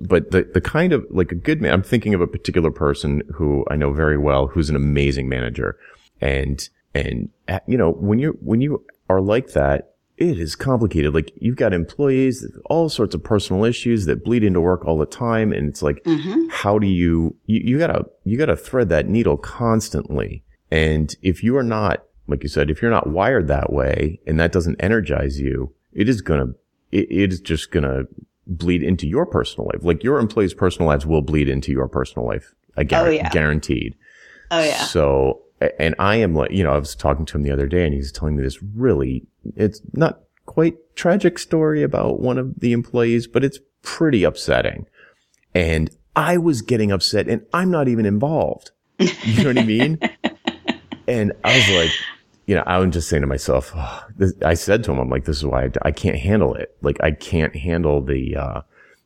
but 0.00 0.30
the 0.30 0.48
the 0.54 0.62
kind 0.62 0.94
of 0.94 1.04
like 1.10 1.32
a 1.32 1.34
good 1.34 1.60
man. 1.60 1.74
I'm 1.74 1.82
thinking 1.82 2.14
of 2.14 2.22
a 2.22 2.26
particular 2.26 2.70
person 2.70 3.20
who 3.34 3.66
I 3.70 3.76
know 3.76 3.92
very 3.92 4.16
well, 4.16 4.46
who's 4.46 4.70
an 4.70 4.76
amazing 4.76 5.28
manager, 5.28 5.76
and 6.22 6.66
and, 6.94 7.28
you 7.66 7.78
know, 7.78 7.92
when 7.92 8.18
you, 8.18 8.38
when 8.40 8.60
you 8.60 8.84
are 9.08 9.20
like 9.20 9.52
that, 9.52 9.94
it 10.16 10.38
is 10.38 10.56
complicated. 10.56 11.14
Like 11.14 11.32
you've 11.36 11.56
got 11.56 11.72
employees, 11.72 12.44
all 12.64 12.88
sorts 12.88 13.14
of 13.14 13.22
personal 13.22 13.64
issues 13.64 14.06
that 14.06 14.24
bleed 14.24 14.42
into 14.42 14.60
work 14.60 14.84
all 14.84 14.98
the 14.98 15.06
time. 15.06 15.52
And 15.52 15.68
it's 15.68 15.80
like, 15.80 16.02
mm-hmm. 16.02 16.48
how 16.50 16.78
do 16.78 16.88
you, 16.88 17.36
you, 17.46 17.60
you 17.64 17.78
gotta, 17.78 18.04
you 18.24 18.36
gotta 18.36 18.56
thread 18.56 18.88
that 18.88 19.08
needle 19.08 19.36
constantly. 19.36 20.42
And 20.72 21.14
if 21.22 21.44
you 21.44 21.56
are 21.56 21.62
not, 21.62 22.02
like 22.26 22.42
you 22.42 22.48
said, 22.48 22.68
if 22.68 22.82
you're 22.82 22.90
not 22.90 23.08
wired 23.08 23.46
that 23.46 23.72
way 23.72 24.20
and 24.26 24.40
that 24.40 24.50
doesn't 24.50 24.82
energize 24.82 25.40
you, 25.40 25.72
it 25.92 26.08
is 26.08 26.20
gonna, 26.20 26.48
it, 26.90 27.10
it 27.10 27.32
is 27.32 27.40
just 27.40 27.70
gonna 27.70 28.02
bleed 28.46 28.82
into 28.82 29.06
your 29.06 29.24
personal 29.24 29.70
life. 29.72 29.84
Like 29.84 30.02
your 30.02 30.18
employees' 30.18 30.52
personal 30.52 30.88
lives 30.88 31.06
will 31.06 31.22
bleed 31.22 31.48
into 31.48 31.70
your 31.70 31.86
personal 31.86 32.26
life. 32.26 32.54
Again, 32.76 33.06
oh, 33.06 33.08
yeah. 33.08 33.30
guaranteed. 33.30 33.94
Oh 34.50 34.62
yeah. 34.62 34.82
So 34.82 35.42
and 35.78 35.94
I 35.98 36.16
am 36.16 36.34
like, 36.34 36.50
you 36.50 36.62
know, 36.62 36.72
I 36.72 36.78
was 36.78 36.94
talking 36.94 37.26
to 37.26 37.36
him 37.36 37.42
the 37.42 37.50
other 37.50 37.66
day 37.66 37.84
and 37.84 37.94
he's 37.94 38.12
telling 38.12 38.36
me 38.36 38.42
this 38.42 38.62
really, 38.62 39.26
it's 39.56 39.80
not 39.92 40.20
quite 40.46 40.76
tragic 40.94 41.38
story 41.38 41.82
about 41.82 42.20
one 42.20 42.38
of 42.38 42.60
the 42.60 42.72
employees, 42.72 43.26
but 43.26 43.44
it's 43.44 43.58
pretty 43.82 44.24
upsetting. 44.24 44.86
And 45.54 45.90
I 46.14 46.36
was 46.38 46.62
getting 46.62 46.92
upset 46.92 47.28
and 47.28 47.44
I'm 47.52 47.70
not 47.70 47.88
even 47.88 48.06
involved. 48.06 48.70
You 48.98 49.44
know 49.44 49.50
what 49.50 49.58
I 49.58 49.64
mean? 49.64 49.98
and 51.08 51.32
I 51.44 51.56
was 51.56 51.70
like, 51.70 51.90
you 52.46 52.54
know, 52.54 52.64
I 52.66 52.78
was 52.78 52.90
just 52.90 53.08
saying 53.08 53.20
to 53.20 53.26
myself, 53.26 53.72
oh, 53.76 54.04
this, 54.16 54.32
I 54.44 54.54
said 54.54 54.82
to 54.84 54.92
him, 54.92 54.98
I'm 54.98 55.10
like, 55.10 55.24
this 55.24 55.36
is 55.36 55.44
why 55.44 55.64
I, 55.64 55.70
I, 55.82 55.92
can't 55.92 56.16
handle 56.16 56.54
it. 56.54 56.74
Like, 56.80 57.00
I 57.02 57.10
can't 57.10 57.54
handle 57.54 58.00
the, 58.00 58.36
uh, 58.36 58.60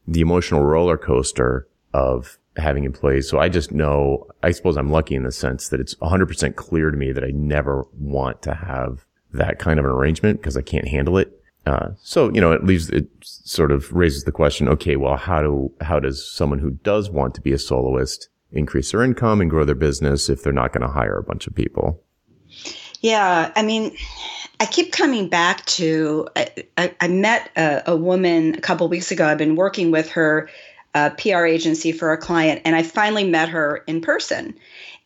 the 0.06 0.20
emotional 0.20 0.62
roller 0.62 0.96
coaster 0.96 1.66
of 1.92 2.38
having 2.56 2.84
employees. 2.84 3.28
So 3.28 3.38
I 3.38 3.48
just 3.48 3.72
know, 3.72 4.26
I 4.42 4.50
suppose 4.50 4.76
I'm 4.76 4.90
lucky 4.90 5.14
in 5.14 5.22
the 5.22 5.32
sense 5.32 5.68
that 5.68 5.80
it's 5.80 5.94
100% 5.96 6.56
clear 6.56 6.90
to 6.90 6.96
me 6.96 7.12
that 7.12 7.24
I 7.24 7.30
never 7.30 7.86
want 7.98 8.42
to 8.42 8.54
have 8.54 9.04
that 9.32 9.58
kind 9.58 9.78
of 9.78 9.84
an 9.84 9.90
arrangement 9.90 10.40
because 10.40 10.56
I 10.56 10.62
can't 10.62 10.86
handle 10.86 11.16
it. 11.18 11.38
Uh, 11.64 11.90
so, 12.02 12.30
you 12.32 12.40
know, 12.40 12.52
it 12.52 12.64
leaves, 12.64 12.90
it 12.90 13.08
sort 13.22 13.70
of 13.70 13.92
raises 13.92 14.24
the 14.24 14.32
question, 14.32 14.68
okay, 14.68 14.96
well, 14.96 15.16
how 15.16 15.40
do, 15.40 15.72
how 15.80 16.00
does 16.00 16.28
someone 16.30 16.58
who 16.58 16.70
does 16.70 17.08
want 17.08 17.34
to 17.34 17.40
be 17.40 17.52
a 17.52 17.58
soloist 17.58 18.28
increase 18.50 18.92
their 18.92 19.02
income 19.02 19.40
and 19.40 19.48
grow 19.48 19.64
their 19.64 19.74
business 19.74 20.28
if 20.28 20.42
they're 20.42 20.52
not 20.52 20.72
going 20.72 20.86
to 20.86 20.92
hire 20.92 21.16
a 21.16 21.22
bunch 21.22 21.46
of 21.46 21.54
people? 21.54 22.02
Yeah. 23.00 23.52
I 23.56 23.62
mean, 23.62 23.96
I 24.60 24.66
keep 24.66 24.92
coming 24.92 25.28
back 25.28 25.64
to, 25.66 26.28
I, 26.36 26.66
I, 26.76 26.94
I 27.00 27.08
met 27.08 27.50
a, 27.56 27.82
a, 27.92 27.96
woman 27.96 28.54
a 28.54 28.60
couple 28.60 28.86
weeks 28.88 29.10
ago. 29.10 29.26
I've 29.26 29.38
been 29.38 29.56
working 29.56 29.90
with 29.90 30.10
her 30.10 30.48
uh, 30.94 31.10
PR 31.10 31.46
agency 31.46 31.92
for 31.92 32.12
a 32.12 32.18
client, 32.18 32.62
and 32.64 32.76
I 32.76 32.82
finally 32.82 33.24
met 33.24 33.48
her 33.50 33.82
in 33.86 34.00
person. 34.00 34.54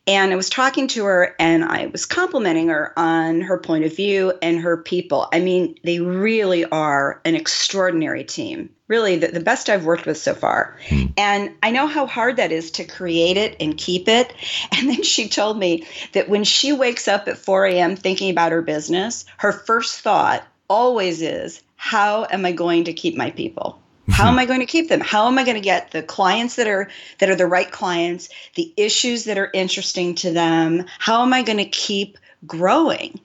And 0.09 0.33
I 0.33 0.37
was 0.37 0.49
talking 0.49 0.87
to 0.88 1.05
her 1.05 1.35
and 1.40 1.64
I 1.64 1.87
was 1.87 2.07
complimenting 2.07 2.69
her 2.69 2.97
on 2.97 3.40
her 3.40 3.59
point 3.59 3.85
of 3.85 3.97
view 3.97 4.33
and 4.40 4.61
her 4.61 4.76
people. 4.76 5.26
I 5.33 5.40
mean, 5.40 5.76
they 5.83 5.99
really 5.99 6.64
are 6.64 7.21
an 7.25 7.35
extraordinary 7.35 8.23
team, 8.23 8.71
really 8.87 9.16
the, 9.16 9.28
the 9.28 9.40
best 9.40 9.69
I've 9.69 9.85
worked 9.85 10.07
with 10.07 10.16
so 10.16 10.33
far. 10.33 10.76
Hmm. 10.88 11.07
And 11.16 11.55
I 11.61 11.73
know 11.73 11.88
how 11.88 12.07
hard 12.07 12.37
that 12.37 12.52
is 12.52 12.71
to 12.73 12.85
create 12.85 13.37
it 13.37 13.57
and 13.59 13.76
keep 13.76 14.07
it. 14.07 14.33
And 14.78 14.88
then 14.88 15.02
she 15.02 15.28
told 15.28 15.59
me 15.59 15.87
that 16.12 16.28
when 16.28 16.45
she 16.45 16.73
wakes 16.73 17.09
up 17.09 17.26
at 17.26 17.38
4 17.38 17.66
a.m. 17.66 17.97
thinking 17.97 18.31
about 18.31 18.52
her 18.52 18.62
business, 18.62 19.25
her 19.38 19.52
first 19.52 20.00
thought 20.00 20.47
always 20.69 21.21
is, 21.21 21.62
How 21.75 22.26
am 22.31 22.45
I 22.45 22.52
going 22.52 22.85
to 22.85 22.93
keep 22.93 23.16
my 23.16 23.31
people? 23.31 23.81
How 24.09 24.29
am 24.29 24.39
I 24.39 24.47
going 24.47 24.61
to 24.61 24.67
keep 24.67 24.89
them? 24.89 25.01
How 25.01 25.27
am 25.27 25.39
I 25.39 25.45
going 25.45 25.57
to 25.57 25.61
get 25.61 25.91
the 25.91 26.03
clients 26.03 26.57
that 26.57 26.67
are 26.67 26.89
that 27.19 27.29
are 27.29 27.37
the 27.37 27.47
right 27.47 27.71
clients, 27.71 28.29
the 28.55 28.73
issues 28.77 29.25
that 29.25 29.39
are 29.39 29.51
interesting 29.53 30.15
to 30.17 30.33
them? 30.33 30.85
How 30.99 31.23
am 31.23 31.33
I 31.33 31.43
going 31.43 31.59
to 31.59 31.67
keep 31.67 32.19
growing? 32.47 33.21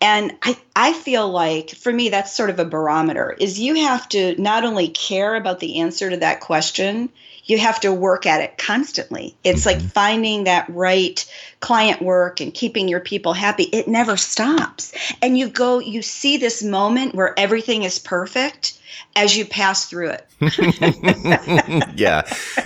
And 0.00 0.32
I, 0.42 0.58
I 0.74 0.92
feel 0.94 1.28
like 1.28 1.70
for 1.70 1.92
me 1.92 2.08
that's 2.08 2.32
sort 2.32 2.50
of 2.50 2.58
a 2.58 2.64
barometer 2.64 3.36
is 3.38 3.60
you 3.60 3.76
have 3.76 4.08
to 4.08 4.34
not 4.40 4.64
only 4.64 4.88
care 4.88 5.36
about 5.36 5.60
the 5.60 5.80
answer 5.80 6.10
to 6.10 6.16
that 6.16 6.40
question, 6.40 7.08
you 7.44 7.58
have 7.58 7.78
to 7.80 7.92
work 7.92 8.26
at 8.26 8.40
it 8.40 8.58
constantly. 8.58 9.36
It's 9.44 9.64
like 9.64 9.78
mm-hmm. 9.78 9.86
finding 9.88 10.44
that 10.44 10.68
right 10.68 11.24
client 11.60 12.02
work 12.02 12.40
and 12.40 12.52
keeping 12.52 12.88
your 12.88 12.98
people 12.98 13.32
happy. 13.32 13.64
It 13.64 13.86
never 13.86 14.16
stops. 14.16 14.92
And 15.22 15.38
you 15.38 15.48
go, 15.48 15.78
you 15.78 16.02
see 16.02 16.36
this 16.36 16.64
moment 16.64 17.14
where 17.14 17.38
everything 17.38 17.84
is 17.84 18.00
perfect 18.00 18.78
as 19.16 19.36
you 19.36 19.44
pass 19.44 19.86
through 19.86 20.10
it. 20.10 20.26
yeah. 21.96 22.22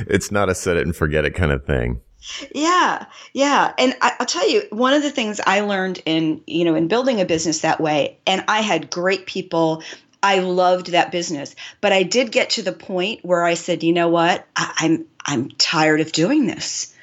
It's 0.08 0.30
not 0.30 0.48
a 0.48 0.54
set 0.54 0.76
it 0.76 0.82
and 0.82 0.94
forget 0.94 1.24
it 1.24 1.34
kind 1.34 1.52
of 1.52 1.64
thing. 1.64 2.00
Yeah, 2.52 3.06
yeah, 3.34 3.72
and 3.78 3.94
I, 4.00 4.14
will 4.18 4.26
tell 4.26 4.50
you 4.50 4.64
one 4.70 4.94
of 4.94 5.02
the 5.04 5.12
things 5.12 5.40
I 5.46 5.60
learned 5.60 6.02
in 6.06 6.42
you 6.48 6.64
know 6.64 6.74
in 6.74 6.88
building 6.88 7.20
a 7.20 7.24
business 7.24 7.60
that 7.60 7.80
way, 7.80 8.18
and 8.26 8.44
I 8.48 8.62
had 8.62 8.90
great 8.90 9.26
people 9.26 9.84
I 10.26 10.40
loved 10.40 10.88
that 10.88 11.12
business. 11.12 11.54
But 11.80 11.92
I 11.92 12.02
did 12.02 12.32
get 12.32 12.50
to 12.50 12.62
the 12.62 12.72
point 12.72 13.24
where 13.24 13.44
I 13.44 13.54
said, 13.54 13.84
you 13.84 13.92
know 13.92 14.08
what? 14.08 14.44
I, 14.56 14.72
I'm 14.78 15.04
I'm 15.24 15.50
tired 15.50 16.00
of 16.00 16.10
doing 16.12 16.46
this. 16.46 16.94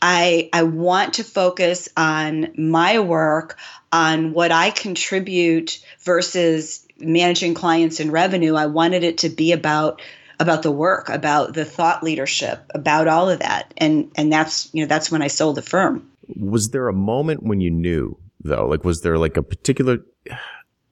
I 0.00 0.48
I 0.52 0.62
want 0.62 1.14
to 1.14 1.24
focus 1.24 1.88
on 1.96 2.52
my 2.56 3.00
work, 3.00 3.58
on 3.92 4.32
what 4.32 4.52
I 4.52 4.70
contribute 4.70 5.84
versus 6.04 6.86
managing 6.98 7.54
clients 7.54 8.00
and 8.00 8.12
revenue. 8.12 8.54
I 8.54 8.66
wanted 8.66 9.04
it 9.04 9.18
to 9.18 9.28
be 9.28 9.52
about 9.52 10.02
about 10.40 10.62
the 10.62 10.70
work, 10.70 11.08
about 11.08 11.54
the 11.54 11.64
thought 11.64 12.02
leadership, 12.02 12.60
about 12.74 13.08
all 13.08 13.28
of 13.28 13.40
that. 13.40 13.74
And 13.76 14.10
and 14.16 14.32
that's 14.32 14.72
you 14.72 14.82
know 14.82 14.88
that's 14.88 15.10
when 15.10 15.22
I 15.22 15.28
sold 15.28 15.56
the 15.56 15.62
firm. 15.62 16.08
Was 16.36 16.70
there 16.70 16.88
a 16.88 16.92
moment 16.92 17.42
when 17.42 17.60
you 17.60 17.70
knew 17.70 18.18
though? 18.40 18.66
Like 18.66 18.84
was 18.84 19.00
there 19.02 19.18
like 19.18 19.36
a 19.36 19.42
particular 19.42 19.98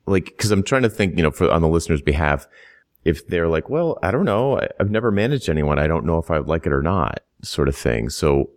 like, 0.06 0.36
cause 0.38 0.50
I'm 0.50 0.62
trying 0.62 0.82
to 0.82 0.90
think, 0.90 1.16
you 1.16 1.22
know, 1.22 1.30
for 1.30 1.50
on 1.50 1.62
the 1.62 1.68
listener's 1.68 2.02
behalf, 2.02 2.46
if 3.04 3.26
they're 3.26 3.48
like, 3.48 3.68
well, 3.68 3.98
I 4.02 4.10
don't 4.10 4.24
know, 4.24 4.58
I, 4.58 4.68
have 4.78 4.90
never 4.90 5.10
managed 5.10 5.48
anyone. 5.48 5.78
I 5.78 5.86
don't 5.86 6.06
know 6.06 6.18
if 6.18 6.30
I 6.30 6.38
would 6.38 6.48
like 6.48 6.66
it 6.66 6.72
or 6.72 6.82
not, 6.82 7.20
sort 7.42 7.68
of 7.68 7.76
thing. 7.76 8.08
So, 8.10 8.50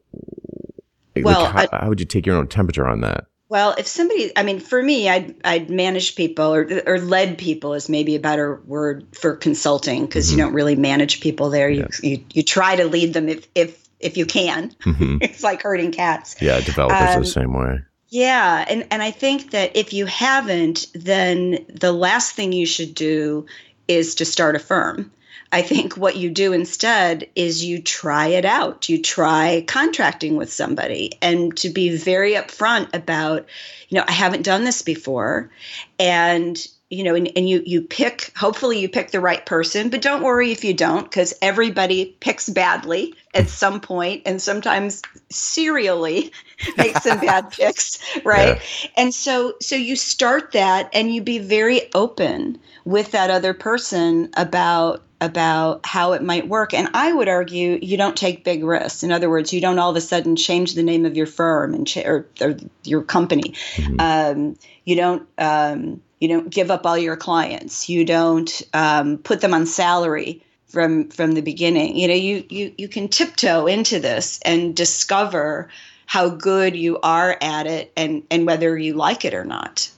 well, 1.16 1.44
like, 1.44 1.70
how, 1.72 1.78
I, 1.78 1.82
how 1.84 1.90
would 1.90 2.00
you 2.00 2.06
take 2.06 2.26
your 2.26 2.36
own 2.36 2.48
temperature 2.48 2.88
on 2.88 3.02
that? 3.02 3.26
Well, 3.50 3.74
if 3.80 3.88
somebody, 3.88 4.32
I 4.36 4.44
mean, 4.44 4.60
for 4.60 4.82
me, 4.82 5.10
I'd 5.10 5.36
I'd 5.44 5.70
manage 5.72 6.16
people 6.16 6.54
or 6.54 6.84
or 6.86 7.00
led 7.00 7.40
people 7.40 7.74
is 7.74 7.90
maybe 7.90 8.16
a 8.16 8.20
better 8.20 8.62
word 8.68 9.08
for 9.12 9.36
consulting 9.36 10.06
because 10.06 10.28
mm-hmm. 10.28 10.38
you 10.38 10.46
don't 10.46 10.54
really 10.54 10.76
manage 10.76 11.20
people 11.20 11.50
there. 11.50 11.68
You, 11.68 11.88
you 12.04 12.24
you 12.32 12.44
try 12.44 12.76
to 12.76 12.86
lead 12.86 13.14
them 13.14 13.28
if 13.28 13.48
if 13.56 13.90
if 14.00 14.18
you 14.18 14.28
can. 14.28 14.70
Mm-hmm. 14.70 15.18
it's 15.22 15.44
like 15.44 15.64
herding 15.64 15.92
cats. 15.92 16.36
Yeah, 16.40 16.62
developers 16.62 17.16
um, 17.16 17.22
the 17.24 17.28
same 17.28 17.54
way. 17.54 17.82
Yeah, 18.10 18.66
and 18.70 18.86
and 18.92 19.02
I 19.02 19.10
think 19.10 19.50
that 19.52 19.76
if 19.76 19.94
you 19.94 20.06
haven't, 20.06 20.86
then 20.94 21.66
the 21.70 21.92
last 21.92 22.36
thing 22.36 22.54
you 22.54 22.68
should 22.68 22.94
do 22.94 23.48
is 23.88 24.16
to 24.16 24.26
start 24.26 24.56
a 24.56 24.60
firm. 24.60 25.12
I 25.52 25.64
think 25.64 25.98
what 25.98 26.16
you 26.16 26.30
do 26.30 26.54
instead 26.54 27.28
is 27.36 27.66
you 27.66 27.82
try 27.82 28.28
it 28.28 28.46
out. 28.46 28.88
You 28.88 29.02
try 29.02 29.64
contracting 29.68 30.36
with 30.36 30.54
somebody 30.54 31.14
and 31.22 31.56
to 31.58 31.70
be 31.70 31.98
very 31.98 32.34
upfront 32.34 32.94
about, 32.94 33.48
you 33.88 33.98
know, 33.98 34.06
I 34.08 34.12
haven't 34.12 34.44
done 34.44 34.64
this 34.64 34.84
before. 34.84 35.50
And 35.98 36.56
you 36.90 37.04
know, 37.04 37.14
and, 37.14 37.32
and 37.36 37.48
you 37.48 37.62
you 37.66 37.82
pick 37.82 38.32
hopefully 38.36 38.80
you 38.80 38.90
pick 38.90 39.12
the 39.12 39.20
right 39.20 39.46
person, 39.46 39.90
but 39.90 40.02
don't 40.02 40.24
worry 40.24 40.52
if 40.52 40.64
you 40.64 40.74
don't, 40.74 41.04
because 41.04 41.34
everybody 41.42 42.18
picks 42.20 42.50
badly 42.50 43.14
at 43.34 43.48
some 43.48 43.80
point 43.80 44.24
and 44.26 44.42
sometimes 44.42 45.04
serially 45.30 46.32
makes 46.78 47.04
some 47.04 47.20
bad 47.20 47.52
picks, 47.52 48.00
right? 48.26 48.58
Yeah. 48.58 48.90
And 48.98 49.14
so 49.14 49.54
so 49.62 49.76
you 49.76 49.96
start 49.96 50.54
that 50.54 50.90
and 50.94 51.14
you 51.14 51.22
be 51.22 51.38
very 51.38 51.94
open 51.94 52.60
with 52.86 53.12
that 53.12 53.30
other 53.30 53.54
person 53.54 54.32
about 54.36 55.04
about 55.22 55.86
how 55.86 56.14
it 56.14 56.24
might 56.24 56.48
work. 56.48 56.74
And 56.74 56.90
I 56.94 57.12
would 57.12 57.28
argue 57.28 57.78
you 57.82 57.98
don't 57.98 58.16
take 58.16 58.44
big 58.44 58.64
risks. 58.64 59.04
In 59.04 59.12
other 59.12 59.30
words, 59.30 59.52
you 59.52 59.62
don't 59.62 59.78
all 59.78 59.90
of 59.90 59.96
a 59.96 60.02
sudden 60.02 60.36
change 60.36 60.76
the 60.76 60.84
name 60.84 61.06
of 61.06 61.18
your 61.18 61.26
firm 61.26 61.74
and 61.74 61.86
cha- 61.86 62.08
or, 62.08 62.26
or, 62.42 62.56
your 62.84 63.04
company. 63.04 63.54
Mm-hmm. 63.76 64.00
Um, 64.00 64.58
you 64.86 64.96
don't 64.96 65.28
um, 65.38 66.02
you 66.20 66.28
don't 66.28 66.50
give 66.50 66.70
up 66.70 66.86
all 66.86 66.98
your 66.98 67.16
clients. 67.16 67.90
You 67.90 68.06
don't 68.06 68.62
um, 68.74 69.18
put 69.18 69.42
them 69.42 69.54
on 69.54 69.66
salary 69.66 70.44
from 70.68 71.10
from 71.10 71.34
the 71.34 71.42
beginning. 71.42 71.96
You 71.96 72.08
know 72.08 72.14
you 72.14 72.44
you 72.50 72.74
you 72.78 72.88
can 72.88 73.08
tiptoe 73.08 73.68
into 73.68 74.00
this 74.00 74.40
and 74.44 74.76
discover 74.76 75.70
how 76.06 76.30
good 76.30 76.76
you 76.76 77.00
are 77.02 77.38
at 77.42 77.68
it 77.68 77.92
and 77.96 78.24
and 78.30 78.46
whether 78.46 78.78
you 78.78 78.94
like 78.94 79.26
it 79.26 79.34
or 79.34 79.46
not. 79.46 79.90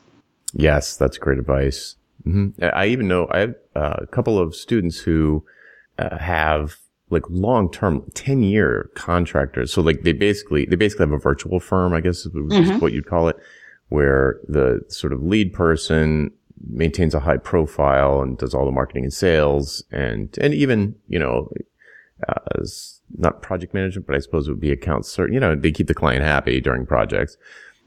Yes 0.53 0.97
that's 0.97 1.17
great 1.17 1.39
advice. 1.39 1.95
Mm-hmm. 2.27 2.63
i 2.75 2.85
even 2.85 3.07
know 3.07 3.27
i 3.31 3.39
have 3.39 3.55
uh, 3.75 3.95
a 3.97 4.05
couple 4.05 4.37
of 4.37 4.53
students 4.53 4.99
who 4.99 5.43
uh, 5.97 6.19
have 6.19 6.77
like 7.09 7.23
long 7.29 7.71
term 7.71 8.03
10 8.13 8.43
year 8.43 8.91
contractors. 8.93 9.73
So 9.73 9.81
like 9.81 10.03
they 10.03 10.13
basically 10.13 10.65
they 10.65 10.75
basically 10.75 11.05
have 11.05 11.13
a 11.13 11.17
virtual 11.17 11.59
firm 11.59 11.93
i 11.93 12.01
guess 12.01 12.25
is 12.25 12.27
mm-hmm. 12.27 12.79
what 12.79 12.93
you'd 12.93 13.07
call 13.07 13.27
it 13.27 13.37
where 13.91 14.39
the 14.47 14.79
sort 14.87 15.11
of 15.11 15.21
lead 15.21 15.51
person 15.51 16.31
maintains 16.69 17.13
a 17.13 17.19
high 17.19 17.35
profile 17.35 18.21
and 18.21 18.37
does 18.37 18.53
all 18.53 18.65
the 18.65 18.71
marketing 18.71 19.03
and 19.03 19.11
sales 19.11 19.83
and, 19.91 20.37
and 20.39 20.53
even, 20.53 20.95
you 21.09 21.19
know, 21.19 21.51
uh, 22.29 22.63
not 23.17 23.41
project 23.41 23.73
management, 23.73 24.07
but 24.07 24.15
I 24.15 24.19
suppose 24.19 24.47
it 24.47 24.51
would 24.51 24.61
be 24.61 24.71
account 24.71 25.05
accounts. 25.05 25.33
You 25.33 25.41
know, 25.41 25.55
they 25.57 25.71
keep 25.71 25.87
the 25.87 25.93
client 25.93 26.23
happy 26.23 26.61
during 26.61 26.85
projects. 26.85 27.35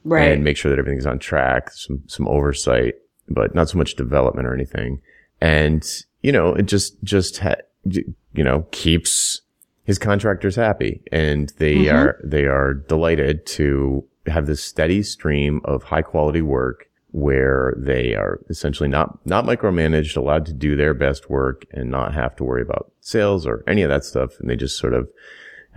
Right. 0.05 0.31
And 0.31 0.45
make 0.45 0.59
sure 0.59 0.71
that 0.71 0.79
everything's 0.79 1.07
on 1.07 1.19
track, 1.19 1.71
some, 1.71 2.03
some 2.07 2.29
oversight, 2.29 2.97
but 3.31 3.55
not 3.55 3.71
so 3.71 3.79
much 3.79 3.95
development 3.95 4.47
or 4.47 4.53
anything. 4.53 5.01
And, 5.41 5.91
you 6.21 6.33
know, 6.33 6.53
it 6.53 6.65
just, 6.65 7.03
just, 7.03 7.39
ha- 7.39 7.65
you 7.85 8.45
know, 8.45 8.67
keeps 8.73 9.41
his 9.85 9.99
contractors 9.99 10.57
happy 10.57 11.01
and 11.11 11.51
they 11.57 11.77
mm-hmm. 11.77 11.97
are, 11.97 12.21
they 12.23 12.45
are 12.45 12.75
delighted 12.75 13.47
to 13.47 14.05
have 14.27 14.47
this 14.47 14.63
steady 14.63 15.03
stream 15.03 15.61
of 15.65 15.85
high 15.85 16.03
quality 16.03 16.43
work 16.43 16.89
where 17.11 17.75
they 17.77 18.15
are 18.15 18.41
essentially 18.51 18.89
not, 18.89 19.25
not 19.25 19.45
micromanaged, 19.45 20.17
allowed 20.17 20.45
to 20.47 20.53
do 20.53 20.75
their 20.75 20.95
best 20.95 21.31
work 21.31 21.65
and 21.71 21.89
not 21.89 22.13
have 22.13 22.35
to 22.35 22.43
worry 22.43 22.63
about 22.63 22.91
sales 23.01 23.47
or 23.47 23.63
any 23.69 23.83
of 23.83 23.89
that 23.89 24.05
stuff. 24.05 24.33
And 24.41 24.51
they 24.51 24.57
just 24.57 24.79
sort 24.79 24.95
of, 24.95 25.09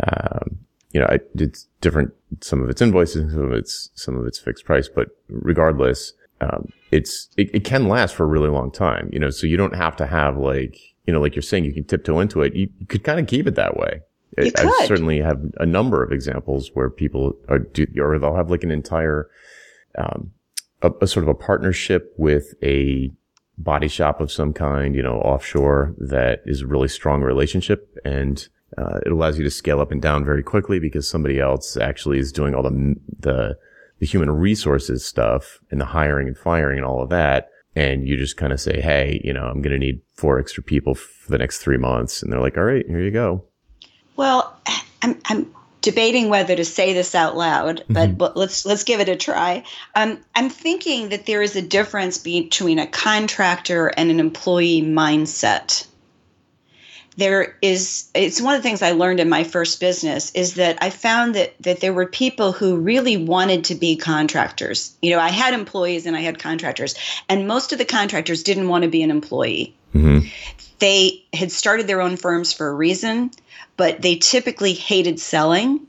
um, 0.08 0.58
you 0.92 1.00
know, 1.00 1.08
it's 1.36 1.68
different. 1.82 2.12
Some 2.42 2.63
of 2.63 2.70
it's 2.70 2.82
invoices, 2.82 3.32
some 3.34 3.44
of 3.44 3.54
it's, 3.54 3.92
some 3.94 4.18
of 4.18 4.25
it's 4.25 4.39
fixed 4.39 4.66
price, 4.66 4.89
but 4.89 5.10
regardless, 5.30 6.13
um, 6.42 6.72
it's, 6.92 7.30
it, 7.38 7.54
it 7.54 7.63
can 7.63 7.88
last 7.88 8.16
for 8.16 8.24
a 8.24 8.27
really 8.27 8.50
long 8.50 8.72
time, 8.72 9.10
you 9.13 9.20
know, 9.20 9.30
so 9.30 9.46
you 9.46 9.58
don't 9.58 9.75
have 9.75 9.96
to 9.98 10.08
have 10.08 10.38
like, 10.38 10.80
you 11.06 11.13
know, 11.13 11.22
like 11.22 11.36
you're 11.36 11.44
saying, 11.44 11.66
you 11.66 11.74
can 11.74 11.84
tiptoe 11.84 12.20
into 12.20 12.42
it. 12.42 12.56
You, 12.56 12.70
you 12.80 12.86
could 12.88 13.04
kind 13.04 13.20
of 13.20 13.27
keep 13.27 13.48
it 13.48 13.56
that 13.56 13.77
way. 13.77 14.01
You 14.38 14.51
I 14.57 14.86
certainly 14.88 15.19
have 15.19 15.39
a 15.57 15.65
number 15.65 16.03
of 16.03 16.12
examples 16.12 16.72
where 16.74 16.89
people 16.89 17.38
are 17.50 17.60
do, 17.60 17.86
or 18.00 18.17
they'll 18.19 18.36
have 18.36 18.51
like 18.51 18.63
an 18.63 18.72
entire, 18.72 19.29
um, 19.98 20.31
a, 20.81 20.91
a, 21.01 21.07
sort 21.07 21.24
of 21.24 21.29
a 21.29 21.34
partnership 21.34 22.13
with 22.17 22.53
a 22.63 23.12
body 23.57 23.88
shop 23.88 24.22
of 24.22 24.31
some 24.31 24.53
kind, 24.53 24.96
you 24.96 25.01
know, 25.01 25.19
offshore 25.22 25.96
that 25.98 26.41
is 26.46 26.62
a 26.62 26.67
really 26.67 26.88
strong 26.88 27.22
relationship. 27.22 27.98
And, 28.05 28.48
Uh, 28.77 29.00
it 29.05 29.12
allows 29.13 29.38
you 29.38 29.46
to 29.46 29.50
scale 29.50 29.79
up 29.79 29.91
and 29.91 30.01
down 30.01 30.25
very 30.25 30.43
quickly 30.43 30.77
because 30.77 31.10
somebody 31.10 31.39
else 31.39 31.77
actually 31.77 32.19
is 32.19 32.34
doing 32.34 32.53
all 32.53 32.62
the, 32.62 32.96
the, 33.17 33.57
the 34.00 34.05
human 34.05 34.29
resources 34.29 35.05
stuff 35.05 35.60
and 35.72 35.79
the 35.79 35.86
hiring 35.86 36.27
and 36.27 36.38
firing 36.38 36.77
and 36.77 36.86
all 36.86 37.01
of 37.01 37.10
that. 37.10 37.50
And 37.75 38.05
you 38.07 38.17
just 38.17 38.36
kind 38.36 38.51
of 38.51 38.60
say, 38.60 38.81
Hey, 38.81 39.22
you 39.24 39.34
know, 39.34 39.46
I'm 39.48 39.62
going 39.62 39.79
to 39.79 39.86
need 39.86 40.01
four 40.13 40.38
extra 40.38 40.62
people 40.62 40.96
for 40.96 41.31
the 41.31 41.38
next 41.38 41.60
three 41.60 41.77
months. 41.77 42.22
And 42.22 42.29
they're 42.29 42.41
like, 42.41 42.57
all 42.57 42.65
right, 42.65 42.86
here 42.86 43.00
you 43.01 43.10
go. 43.10 43.47
Well, 44.18 44.54
I'm, 45.02 45.18
I'm 45.26 45.54
debating 45.82 46.28
whether 46.28 46.56
to 46.56 46.66
say 46.66 46.92
this 46.94 47.16
out 47.16 47.38
loud, 47.38 47.86
but, 47.88 48.10
mm-hmm. 48.10 48.18
but 48.18 48.36
let's 48.36 48.66
let's 48.66 48.84
give 48.84 49.00
it 49.00 49.08
a 49.08 49.16
try. 49.16 49.64
Um, 49.96 50.20
I'm 50.36 50.50
thinking 50.50 51.10
that 51.10 51.26
there 51.26 51.42
is 51.42 51.56
a 51.56 51.62
difference 51.62 52.18
between 52.18 52.80
a 52.80 52.88
contractor 52.88 53.88
and 53.88 54.12
an 54.12 54.20
employee 54.20 54.82
mindset 54.82 55.88
there 57.18 57.58
is 57.64 58.10
it's 58.14 58.40
one 58.40 58.54
of 58.56 58.62
the 58.62 58.68
things 58.68 58.84
I 58.84 58.92
learned 58.92 59.20
in 59.20 59.28
my 59.28 59.44
first 59.44 59.80
business 59.80 60.32
is 60.34 60.54
that 60.54 60.78
I 60.82 60.92
found 60.92 61.34
that 61.36 61.56
that 61.62 61.82
there 61.82 61.94
were 61.94 62.06
people 62.06 62.52
who 62.52 62.78
really 62.78 63.18
wanted 63.18 63.66
to 63.66 63.76
be 63.76 63.98
contractors. 63.98 64.96
You 65.02 65.12
know, 65.12 65.20
I 65.20 65.30
had 65.30 65.54
employees 65.54 66.06
and 66.06 66.16
I 66.16 66.22
had 66.22 66.40
contractors, 66.40 66.96
and 67.28 67.48
most 67.48 67.74
of 67.74 67.80
the 67.80 67.86
contractors 67.86 68.44
didn't 68.44 68.70
want 68.70 68.84
to 68.84 68.90
be 68.90 69.02
an 69.02 69.10
employee. 69.10 69.76
Mm-hmm. 69.96 70.28
They 70.80 71.26
had 71.34 71.52
started 71.52 71.88
their 71.88 72.02
own 72.02 72.18
firms 72.18 72.54
for 72.54 72.68
a 72.68 72.74
reason, 72.74 73.32
but 73.77 74.01
they 74.01 74.15
typically 74.15 74.74
hated 74.74 75.19
selling. 75.19 75.79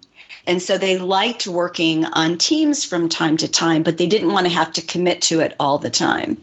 And 0.47 0.63
so 0.63 0.79
they 0.79 0.97
liked 0.99 1.47
working 1.47 2.07
on 2.07 2.39
teams 2.39 2.85
from 2.85 3.09
time 3.09 3.37
to 3.39 3.49
time, 3.49 3.83
but 3.83 3.99
they 3.99 4.07
didn't 4.07 4.33
want 4.33 4.47
to 4.47 4.53
have 4.53 4.73
to 4.75 4.83
commit 4.83 5.21
to 5.23 5.41
it 5.41 5.55
all 5.61 5.79
the 5.79 5.91
time. 5.91 6.41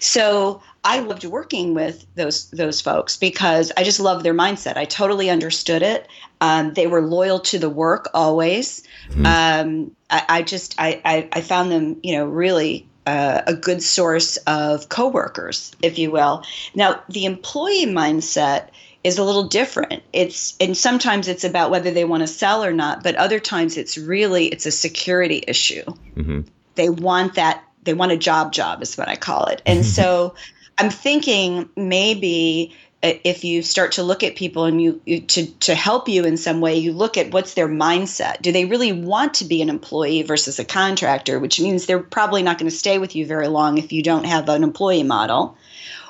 So 0.00 0.62
I 0.84 1.00
loved 1.00 1.24
working 1.24 1.74
with 1.74 2.06
those 2.14 2.48
those 2.50 2.80
folks 2.80 3.16
because 3.16 3.72
I 3.76 3.82
just 3.82 3.98
loved 3.98 4.24
their 4.24 4.34
mindset. 4.34 4.76
I 4.76 4.84
totally 4.84 5.30
understood 5.30 5.82
it. 5.82 6.06
Um, 6.40 6.74
they 6.74 6.86
were 6.86 7.02
loyal 7.02 7.40
to 7.40 7.58
the 7.58 7.68
work 7.68 8.08
always. 8.14 8.84
Mm-hmm. 9.10 9.26
Um, 9.26 9.96
I, 10.10 10.22
I, 10.28 10.42
just 10.42 10.76
I, 10.78 11.00
I, 11.04 11.28
I 11.32 11.40
found 11.40 11.72
them 11.72 11.98
you 12.02 12.16
know 12.16 12.26
really 12.26 12.86
uh, 13.06 13.42
a 13.46 13.54
good 13.54 13.82
source 13.82 14.36
of 14.46 14.88
coworkers, 14.88 15.72
if 15.82 15.98
you 15.98 16.10
will. 16.10 16.44
Now 16.74 17.02
the 17.08 17.24
employee 17.24 17.86
mindset 17.86 18.68
is 19.06 19.18
a 19.18 19.24
little 19.24 19.44
different. 19.44 20.02
It's 20.12 20.56
and 20.58 20.76
sometimes 20.76 21.28
it's 21.28 21.44
about 21.44 21.70
whether 21.70 21.92
they 21.92 22.04
want 22.04 22.22
to 22.22 22.26
sell 22.26 22.64
or 22.64 22.72
not, 22.72 23.04
but 23.04 23.14
other 23.14 23.38
times 23.38 23.76
it's 23.76 23.96
really 23.96 24.46
it's 24.48 24.66
a 24.66 24.72
security 24.72 25.44
issue. 25.46 25.84
Mm-hmm. 26.16 26.40
They 26.74 26.90
want 26.90 27.36
that 27.36 27.62
they 27.84 27.94
want 27.94 28.10
a 28.10 28.16
job 28.16 28.52
job 28.52 28.82
is 28.82 28.98
what 28.98 29.08
I 29.08 29.14
call 29.14 29.46
it. 29.46 29.62
And 29.64 29.86
so 29.96 30.34
I'm 30.76 30.90
thinking 30.90 31.68
maybe 31.76 32.74
uh, 33.04 33.12
if 33.22 33.44
you 33.44 33.62
start 33.62 33.92
to 33.92 34.02
look 34.02 34.24
at 34.24 34.34
people 34.34 34.64
and 34.64 34.82
you, 34.82 35.00
you, 35.06 35.20
to 35.20 35.46
to 35.46 35.76
help 35.76 36.08
you 36.08 36.24
in 36.24 36.36
some 36.36 36.60
way 36.60 36.76
you 36.76 36.92
look 36.92 37.16
at 37.16 37.30
what's 37.30 37.54
their 37.54 37.68
mindset 37.68 38.42
do 38.42 38.50
they 38.50 38.64
really 38.64 38.92
want 38.92 39.34
to 39.34 39.44
be 39.44 39.60
an 39.62 39.68
employee 39.68 40.22
versus 40.22 40.58
a 40.58 40.64
contractor 40.64 41.38
which 41.38 41.60
means 41.60 41.84
they're 41.84 42.00
probably 42.00 42.42
not 42.42 42.58
going 42.58 42.70
to 42.70 42.76
stay 42.76 42.98
with 42.98 43.14
you 43.14 43.26
very 43.26 43.48
long 43.48 43.76
if 43.76 43.92
you 43.92 44.02
don't 44.02 44.24
have 44.24 44.48
an 44.48 44.64
employee 44.64 45.02
model 45.02 45.58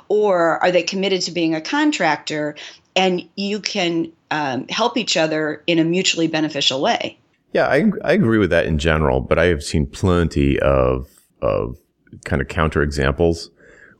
or 0.08 0.62
are 0.62 0.70
they 0.70 0.84
committed 0.84 1.20
to 1.22 1.32
being 1.32 1.56
a 1.56 1.60
contractor 1.60 2.54
and 2.96 3.28
you 3.36 3.60
can 3.60 4.10
um, 4.30 4.66
help 4.68 4.96
each 4.96 5.16
other 5.16 5.62
in 5.66 5.78
a 5.78 5.84
mutually 5.84 6.26
beneficial 6.26 6.80
way 6.80 7.18
yeah 7.52 7.66
I, 7.66 7.90
I 8.02 8.12
agree 8.12 8.38
with 8.38 8.50
that 8.50 8.66
in 8.66 8.78
general 8.78 9.20
but 9.20 9.38
i 9.38 9.46
have 9.46 9.62
seen 9.62 9.86
plenty 9.86 10.58
of 10.60 11.08
of 11.42 11.76
kind 12.24 12.42
of 12.42 12.48
counter 12.48 12.82
examples 12.82 13.50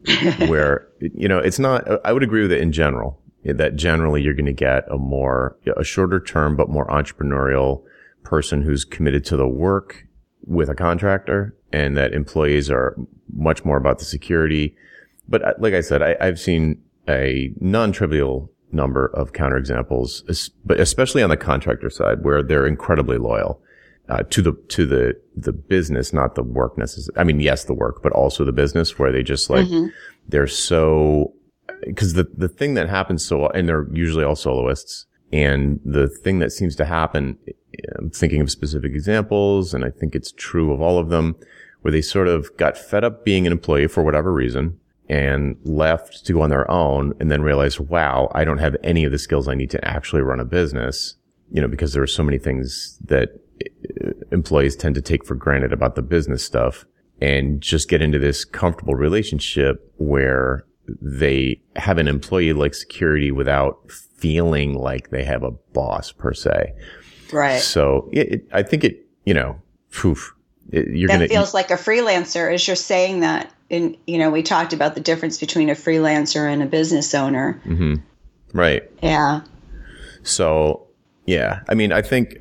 where, 0.46 0.88
you 1.00 1.28
know, 1.28 1.38
it's 1.38 1.58
not, 1.58 1.86
I 2.04 2.12
would 2.12 2.22
agree 2.22 2.42
with 2.42 2.52
it 2.52 2.60
in 2.60 2.72
general, 2.72 3.20
that 3.44 3.76
generally 3.76 4.22
you're 4.22 4.34
going 4.34 4.46
to 4.46 4.52
get 4.52 4.84
a 4.90 4.98
more, 4.98 5.56
a 5.76 5.84
shorter 5.84 6.20
term, 6.20 6.56
but 6.56 6.68
more 6.68 6.86
entrepreneurial 6.88 7.82
person 8.22 8.62
who's 8.62 8.84
committed 8.84 9.24
to 9.26 9.36
the 9.36 9.48
work 9.48 10.06
with 10.44 10.68
a 10.68 10.74
contractor 10.74 11.56
and 11.72 11.96
that 11.96 12.12
employees 12.12 12.70
are 12.70 12.96
much 13.32 13.64
more 13.64 13.76
about 13.76 13.98
the 13.98 14.04
security. 14.04 14.76
But 15.28 15.44
uh, 15.44 15.54
like 15.58 15.74
I 15.74 15.80
said, 15.80 16.02
I, 16.02 16.16
I've 16.20 16.38
seen 16.38 16.82
a 17.08 17.52
non-trivial 17.60 18.50
number 18.72 19.06
of 19.06 19.32
counterexamples, 19.32 20.50
but 20.64 20.80
especially 20.80 21.22
on 21.22 21.30
the 21.30 21.36
contractor 21.36 21.90
side 21.90 22.24
where 22.24 22.42
they're 22.42 22.66
incredibly 22.66 23.18
loyal 23.18 23.60
uh, 24.08 24.22
to 24.30 24.42
the 24.42 24.52
to 24.68 24.86
the 24.86 25.20
the 25.36 25.52
business, 25.52 26.12
not 26.12 26.34
the 26.34 26.42
work 26.42 26.78
necessarily. 26.78 27.20
I 27.20 27.24
mean, 27.24 27.40
yes, 27.40 27.64
the 27.64 27.74
work, 27.74 28.02
but 28.02 28.12
also 28.12 28.44
the 28.44 28.52
business, 28.52 28.98
where 28.98 29.12
they 29.12 29.22
just 29.22 29.50
like 29.50 29.66
mm-hmm. 29.66 29.88
they're 30.28 30.46
so 30.46 31.32
because 31.84 32.14
the 32.14 32.24
the 32.36 32.48
thing 32.48 32.74
that 32.74 32.88
happens 32.88 33.24
so 33.24 33.48
and 33.48 33.68
they're 33.68 33.88
usually 33.92 34.24
all 34.24 34.36
soloists, 34.36 35.06
and 35.32 35.80
the 35.84 36.08
thing 36.08 36.38
that 36.38 36.52
seems 36.52 36.76
to 36.76 36.84
happen. 36.84 37.38
I'm 37.98 38.08
thinking 38.08 38.40
of 38.40 38.50
specific 38.50 38.92
examples, 38.94 39.74
and 39.74 39.84
I 39.84 39.90
think 39.90 40.14
it's 40.14 40.32
true 40.32 40.72
of 40.72 40.80
all 40.80 40.98
of 40.98 41.10
them, 41.10 41.36
where 41.82 41.92
they 41.92 42.00
sort 42.00 42.26
of 42.26 42.56
got 42.56 42.78
fed 42.78 43.04
up 43.04 43.22
being 43.22 43.46
an 43.46 43.52
employee 43.52 43.86
for 43.86 44.02
whatever 44.02 44.32
reason 44.32 44.80
and 45.08 45.56
left 45.64 46.26
to 46.26 46.32
go 46.32 46.42
on 46.42 46.50
their 46.50 46.68
own 46.70 47.14
and 47.20 47.30
then 47.30 47.42
realized, 47.42 47.78
wow, 47.78 48.30
I 48.34 48.44
don't 48.44 48.58
have 48.58 48.76
any 48.82 49.04
of 49.04 49.12
the 49.12 49.18
skills 49.18 49.48
I 49.48 49.54
need 49.54 49.70
to 49.70 49.84
actually 49.84 50.22
run 50.22 50.40
a 50.40 50.44
business, 50.44 51.16
you 51.52 51.60
know, 51.60 51.68
because 51.68 51.92
there 51.92 52.02
are 52.02 52.08
so 52.08 52.22
many 52.22 52.38
things 52.38 52.98
that 53.04 53.40
uh, 54.04 54.10
employees 54.32 54.76
tend 54.76 54.94
to 54.96 55.02
take 55.02 55.24
for 55.24 55.34
granted 55.34 55.72
about 55.72 55.94
the 55.94 56.02
business 56.02 56.44
stuff 56.44 56.84
and 57.20 57.60
just 57.60 57.88
get 57.88 58.02
into 58.02 58.18
this 58.18 58.44
comfortable 58.44 58.94
relationship 58.94 59.92
where 59.96 60.64
they 61.00 61.60
have 61.76 61.98
an 61.98 62.08
employee 62.08 62.52
like 62.52 62.74
security 62.74 63.30
without 63.30 63.90
feeling 64.16 64.74
like 64.74 65.10
they 65.10 65.24
have 65.24 65.42
a 65.42 65.50
boss 65.50 66.12
per 66.12 66.32
se. 66.32 66.72
Right. 67.32 67.60
So 67.60 68.08
it, 68.12 68.32
it, 68.32 68.48
I 68.52 68.62
think 68.62 68.84
it, 68.84 69.06
you 69.24 69.34
know, 69.34 69.60
poof, 69.92 70.34
it, 70.70 70.88
you're 70.88 71.08
that 71.08 71.14
gonna, 71.14 71.28
feels 71.28 71.54
like 71.54 71.70
a 71.70 71.74
freelancer 71.74 72.52
as 72.52 72.66
you're 72.66 72.76
saying 72.76 73.20
that. 73.20 73.52
And, 73.70 73.96
you 74.06 74.18
know, 74.18 74.30
we 74.30 74.42
talked 74.42 74.72
about 74.72 74.94
the 74.94 75.00
difference 75.00 75.38
between 75.38 75.70
a 75.70 75.74
freelancer 75.74 76.50
and 76.50 76.62
a 76.62 76.66
business 76.66 77.14
owner. 77.14 77.60
Mm-hmm. 77.64 77.94
Right. 78.52 78.88
Yeah. 79.02 79.42
So, 80.22 80.86
yeah, 81.26 81.60
I 81.68 81.74
mean, 81.74 81.92
I 81.92 82.02
think 82.02 82.38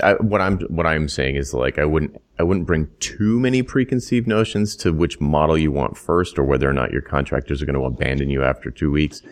I, 0.00 0.14
what 0.14 0.40
I'm 0.40 0.60
what 0.62 0.86
I'm 0.86 1.08
saying 1.08 1.36
is 1.36 1.54
like 1.54 1.78
I 1.78 1.84
wouldn't 1.84 2.20
I 2.38 2.42
wouldn't 2.42 2.66
bring 2.66 2.88
too 3.00 3.38
many 3.40 3.62
preconceived 3.62 4.26
notions 4.26 4.76
to 4.76 4.92
which 4.92 5.20
model 5.20 5.58
you 5.58 5.70
want 5.70 5.96
first, 5.96 6.38
or 6.38 6.44
whether 6.44 6.68
or 6.68 6.72
not 6.72 6.92
your 6.92 7.02
contractors 7.02 7.62
are 7.62 7.66
going 7.66 7.74
to 7.74 7.84
abandon 7.84 8.30
you 8.30 8.42
after 8.42 8.70
two 8.70 8.90
weeks. 8.90 9.22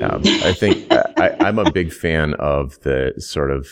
Um, 0.00 0.22
I 0.24 0.52
think 0.52 0.90
I, 0.92 1.36
am 1.40 1.58
a 1.58 1.70
big 1.70 1.92
fan 1.92 2.34
of 2.34 2.80
the 2.80 3.14
sort 3.18 3.50
of 3.50 3.68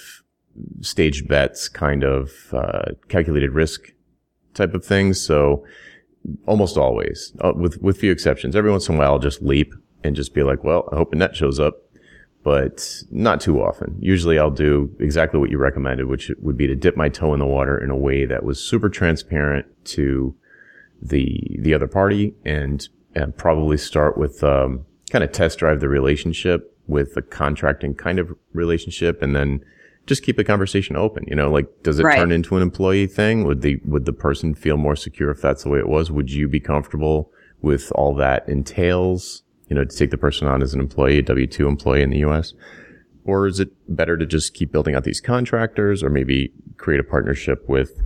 staged 0.81 1.29
bets, 1.29 1.69
kind 1.69 2.05
of 2.05 2.33
uh, 2.53 2.93
calculated 3.09 3.53
risk 3.53 3.93
type 4.55 4.75
of 4.75 4.85
things. 4.85 5.21
So 5.21 5.65
almost 6.47 6.77
always, 6.77 7.33
uh, 7.41 7.53
with 7.55 7.81
with 7.83 7.99
few 7.99 8.13
exceptions, 8.13 8.57
every 8.57 8.71
once 8.71 8.89
in 8.89 8.95
a 8.95 8.99
while 8.99 9.13
I'll 9.13 9.19
just 9.19 9.43
leap 9.43 9.75
and 10.05 10.15
just 10.15 10.35
be 10.35 10.43
like, 10.43 10.63
well, 10.65 10.89
I 10.93 10.97
hope 10.97 11.13
a 11.13 11.17
net 11.17 11.35
shows 11.35 11.59
up 11.59 11.87
but 12.47 13.03
not 13.11 13.41
too 13.41 13.61
often. 13.61 13.97
Usually 13.99 14.39
I'll 14.39 14.53
do 14.53 14.95
exactly 15.01 15.41
what 15.41 15.51
you 15.51 15.59
recommended, 15.59 16.07
which 16.07 16.31
would 16.39 16.57
be 16.57 16.69
to 16.69 16.77
dip 16.77 16.97
my 16.97 17.09
toe 17.09 17.35
in 17.35 17.41
the 17.41 17.45
water 17.45 17.77
in 17.77 17.91
a 17.91 17.97
way 17.97 18.25
that 18.25 18.45
was 18.45 18.63
super 18.63 18.89
transparent 18.89 19.67
to 19.87 20.33
the, 21.03 21.57
the 21.59 21.75
other 21.75 21.89
party 21.89 22.37
and, 22.45 22.89
and 23.17 23.37
probably 23.37 23.77
start 23.77 24.17
with, 24.17 24.45
um, 24.45 24.87
kind 25.11 25.25
of 25.25 25.33
test 25.33 25.59
drive 25.59 25.81
the 25.81 25.89
relationship 25.89 26.73
with 26.87 27.17
a 27.17 27.23
contracting 27.23 27.97
kind 27.97 28.21
of 28.21 28.33
relationship 28.53 29.23
and 29.23 29.35
then 29.35 29.61
just 30.07 30.23
keep 30.23 30.37
the 30.37 30.45
conversation 30.45 30.97
open. 30.97 31.25
You 31.27 31.37
know, 31.37 31.51
like, 31.51 31.67
does 31.83 31.99
it 31.99 32.05
right. 32.05 32.19
turn 32.19 32.33
into 32.33 32.57
an 32.57 32.63
employee 32.63 33.07
thing? 33.07 33.45
Would 33.45 33.63
the, 33.63 33.81
would 33.85 34.05
the 34.05 34.13
person 34.13 34.55
feel 34.55 34.77
more 34.77 34.97
secure 34.97 35.31
if 35.31 35.41
that's 35.41 35.65
the 35.65 35.69
way 35.69 35.79
it 35.79 35.89
was? 35.89 36.11
Would 36.11 36.31
you 36.31 36.49
be 36.49 36.61
comfortable 36.61 37.31
with 37.61 37.91
all 37.93 38.15
that 38.15 38.49
entails? 38.49 39.43
you 39.69 39.75
know, 39.75 39.85
to 39.85 39.97
take 39.97 40.11
the 40.11 40.19
person 40.19 40.47
on 40.47 40.63
as 40.63 40.75
an 40.75 40.81
employee, 40.81 41.19
a 41.19 41.23
W-2 41.23 41.67
employee 41.67 42.03
in 42.03 42.11
the 42.11 42.19
U.S.? 42.19 42.55
Or 43.25 43.47
is 43.47 43.59
it 43.59 43.71
better 43.89 44.17
to 44.17 44.25
just 44.25 44.55
keep 44.55 44.71
building 44.71 44.95
out 44.95 45.05
these 45.05 45.21
contractors 45.21 46.03
or 46.03 46.11
maybe 46.11 46.53
create 46.77 47.01
a 47.01 47.05
partnership 47.05 47.69
with 47.69 48.01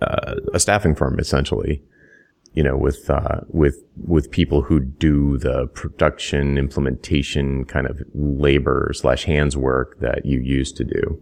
uh, 0.00 0.36
a 0.54 0.60
staffing 0.60 0.94
firm 0.94 1.18
essentially, 1.18 1.82
you 2.52 2.62
know, 2.62 2.76
with, 2.76 3.08
uh, 3.08 3.40
with, 3.48 3.82
with 4.06 4.30
people 4.30 4.62
who 4.62 4.80
do 4.80 5.38
the 5.38 5.66
production 5.68 6.58
implementation 6.58 7.64
kind 7.64 7.86
of 7.86 8.02
labor 8.14 8.90
slash 8.94 9.24
hands 9.24 9.56
work 9.56 9.98
that 10.00 10.26
you 10.26 10.40
used 10.40 10.76
to 10.76 10.84
do? 10.84 11.20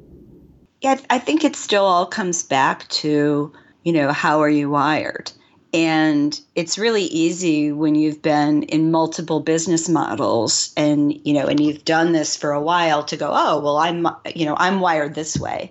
Yeah, 0.81 0.99
I 1.11 1.19
think 1.19 1.45
it 1.45 1.57
still 1.57 1.85
all 1.85 2.07
comes 2.07 2.43
back 2.43 2.89
to, 2.89 3.53
you 3.83 3.93
know, 3.93 4.13
how 4.13 4.41
are 4.41 4.49
you 4.49 4.71
wired? 4.71 5.33
and 5.75 6.41
it's 6.55 6.79
really 6.79 7.05
easy 7.05 7.73
when 7.73 7.95
you've 7.95 8.23
been 8.23 8.63
in 8.65 8.91
multiple 8.91 9.41
business 9.41 9.89
models 9.89 10.73
and 10.77 11.15
you 11.27 11.35
know 11.35 11.47
and 11.47 11.61
you've 11.61 11.85
done 11.85 12.13
this 12.13 12.37
for 12.37 12.53
a 12.53 12.61
while 12.61 13.03
to 13.05 13.17
go 13.17 13.31
oh 13.33 13.61
well 13.61 13.77
i'm 13.77 14.07
you 14.35 14.47
know 14.47 14.57
i'm 14.59 14.81
wired 14.81 15.15
this 15.15 15.39
way 15.39 15.71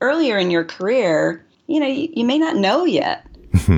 earlier 0.00 0.36
in 0.36 0.50
your 0.50 0.64
career 0.64 1.44
you 1.68 1.78
know 1.78 1.86
you, 1.86 2.08
you 2.12 2.24
may 2.24 2.38
not 2.38 2.56
know 2.56 2.84
yet 2.84 3.25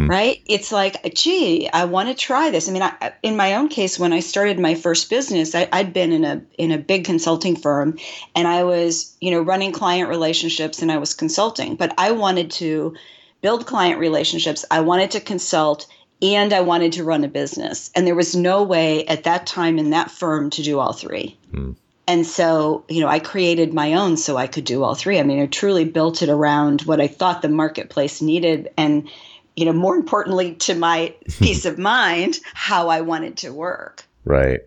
right? 0.09 0.41
It's 0.47 0.73
like, 0.73 1.15
gee, 1.15 1.69
I 1.73 1.85
want 1.85 2.09
to 2.09 2.15
try 2.15 2.51
this. 2.51 2.69
I 2.69 2.73
mean, 2.73 2.83
I, 2.83 3.13
in 3.23 3.37
my 3.37 3.55
own 3.55 3.69
case, 3.69 3.99
when 3.99 4.13
I 4.13 4.21
started 4.21 4.59
my 4.59 4.75
first 4.75 5.11
business, 5.11 5.55
I, 5.55 5.69
I'd 5.73 5.93
been 5.93 6.13
in 6.13 6.25
a 6.25 6.43
in 6.57 6.73
a 6.73 6.79
big 6.79 7.05
consulting 7.05 7.57
firm, 7.57 7.99
and 8.35 8.49
I 8.49 8.65
was, 8.65 9.17
you 9.21 9.31
know, 9.31 9.41
running 9.41 9.73
client 9.73 10.09
relationships, 10.09 10.83
and 10.83 10.93
I 10.93 10.99
was 10.99 11.15
consulting. 11.15 11.77
But 11.77 11.95
I 11.99 12.11
wanted 12.13 12.51
to 12.53 12.95
build 13.41 13.67
client 13.67 13.99
relationships. 13.99 14.65
I 14.71 14.81
wanted 14.81 15.11
to 15.13 15.21
consult, 15.21 15.87
and 16.23 16.53
I 16.53 16.61
wanted 16.61 16.93
to 16.93 17.05
run 17.05 17.25
a 17.25 17.29
business. 17.29 17.91
And 17.95 18.07
there 18.07 18.15
was 18.15 18.35
no 18.35 18.63
way 18.63 19.07
at 19.07 19.25
that 19.25 19.47
time 19.47 19.79
in 19.79 19.91
that 19.91 20.11
firm 20.11 20.51
to 20.51 20.63
do 20.63 20.79
all 20.79 20.93
three. 20.93 21.37
Mm. 21.53 21.77
And 22.09 22.27
so, 22.27 22.85
you 22.89 23.03
know, 23.03 23.07
I 23.07 23.19
created 23.19 23.75
my 23.75 23.93
own 23.93 24.17
so 24.17 24.39
I 24.39 24.47
could 24.47 24.65
do 24.65 24.83
all 24.83 24.95
three. 24.95 25.19
I 25.19 25.23
mean, 25.23 25.43
I 25.43 25.47
truly 25.47 25.85
built 25.85 26.23
it 26.23 26.31
around 26.31 26.81
what 26.83 27.03
I 27.03 27.07
thought 27.07 27.43
the 27.43 27.51
marketplace 27.51 28.23
needed 28.23 28.71
and 28.79 29.11
you 29.59 29.65
know, 29.65 29.73
more 29.73 29.97
importantly 29.97 30.55
to 30.55 30.75
my 30.77 31.13
peace 31.39 31.65
of 31.65 31.79
mind, 31.79 32.39
how 32.55 32.89
I 32.89 33.01
wanted 33.01 33.39
to 33.39 33.53
work. 33.53 34.05
Right. 34.25 34.61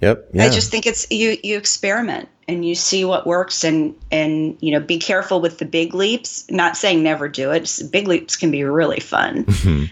Yep. 0.00 0.28
Yeah. 0.34 0.44
I 0.44 0.50
just 0.50 0.70
think 0.70 0.86
it's 0.86 1.10
you 1.10 1.36
you 1.42 1.56
experiment 1.56 2.28
and 2.46 2.64
you 2.64 2.74
see 2.74 3.04
what 3.04 3.26
works 3.26 3.64
and 3.64 3.96
and 4.12 4.56
you 4.60 4.70
know 4.70 4.78
be 4.78 4.98
careful 4.98 5.40
with 5.40 5.58
the 5.58 5.64
big 5.64 5.94
leaps. 5.94 6.48
Not 6.48 6.76
saying 6.76 7.02
never 7.02 7.28
do 7.28 7.50
it. 7.50 7.80
Big 7.90 8.06
leaps 8.06 8.36
can 8.36 8.52
be 8.52 8.62
really 8.62 9.00
fun. 9.00 9.46
Mm-hmm. 9.46 9.84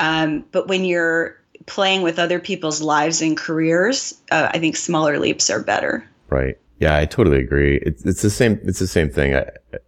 Um, 0.00 0.44
but 0.50 0.66
when 0.66 0.84
you're 0.84 1.36
playing 1.66 2.02
with 2.02 2.18
other 2.18 2.40
people's 2.40 2.82
lives 2.82 3.22
and 3.22 3.36
careers, 3.36 4.18
uh, 4.32 4.50
I 4.52 4.58
think 4.58 4.76
smaller 4.76 5.20
leaps 5.20 5.50
are 5.50 5.62
better. 5.62 6.04
Right. 6.30 6.56
Yeah, 6.80 6.96
I 6.96 7.04
totally 7.04 7.38
agree. 7.38 7.76
It's, 7.84 8.04
it's 8.04 8.22
the 8.22 8.30
same. 8.30 8.58
It's 8.64 8.78
the 8.78 8.86
same 8.86 9.10
thing. 9.10 9.36
I, 9.36 9.50
I, 9.74 9.78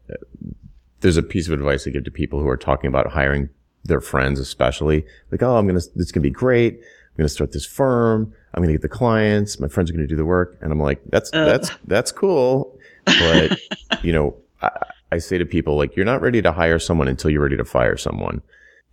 there's 1.01 1.17
a 1.17 1.23
piece 1.23 1.49
of 1.49 1.55
advice 1.55 1.87
I 1.87 1.91
give 1.91 2.05
to 2.05 2.11
people 2.11 2.41
who 2.41 2.49
are 2.49 2.59
talking 2.59 2.89
about 2.89 3.11
hiring 3.11 3.49
their 3.85 4.01
friends, 4.01 4.39
especially 4.39 5.05
like, 5.31 5.43
oh, 5.43 5.57
I'm 5.57 5.67
gonna, 5.67 5.81
it's 5.97 6.13
gonna 6.13 6.23
be 6.23 6.31
great. 6.31 6.75
I'm 6.75 7.17
gonna 7.17 7.29
start 7.29 7.53
this 7.53 7.67
firm. 7.67 8.33
I'm 8.55 8.63
gonna 8.63 8.73
get 8.73 8.83
the 8.83 8.89
clients. 8.89 9.61
My 9.61 9.69
friends 9.69 9.91
are 9.91 9.93
gonna 9.93 10.07
do 10.07 10.17
the 10.17 10.25
work, 10.25 10.59
and 10.61 10.73
I'm 10.73 10.81
like, 10.81 11.01
that's 11.07 11.31
uh. 11.33 11.45
that's 11.45 11.71
that's 11.87 12.13
cool, 12.13 12.79
but 13.05 13.59
you 14.03 14.13
know, 14.13 14.37
I, 14.61 14.71
I 15.13 15.19
say 15.19 15.37
to 15.39 15.45
people 15.45 15.77
like, 15.77 15.95
you're 15.95 16.07
not 16.07 16.23
ready 16.23 16.41
to 16.41 16.53
hire 16.53 16.79
someone 16.79 17.07
until 17.07 17.31
you're 17.31 17.43
ready 17.43 17.59
to 17.59 17.65
fire 17.65 17.99
someone. 17.99 18.41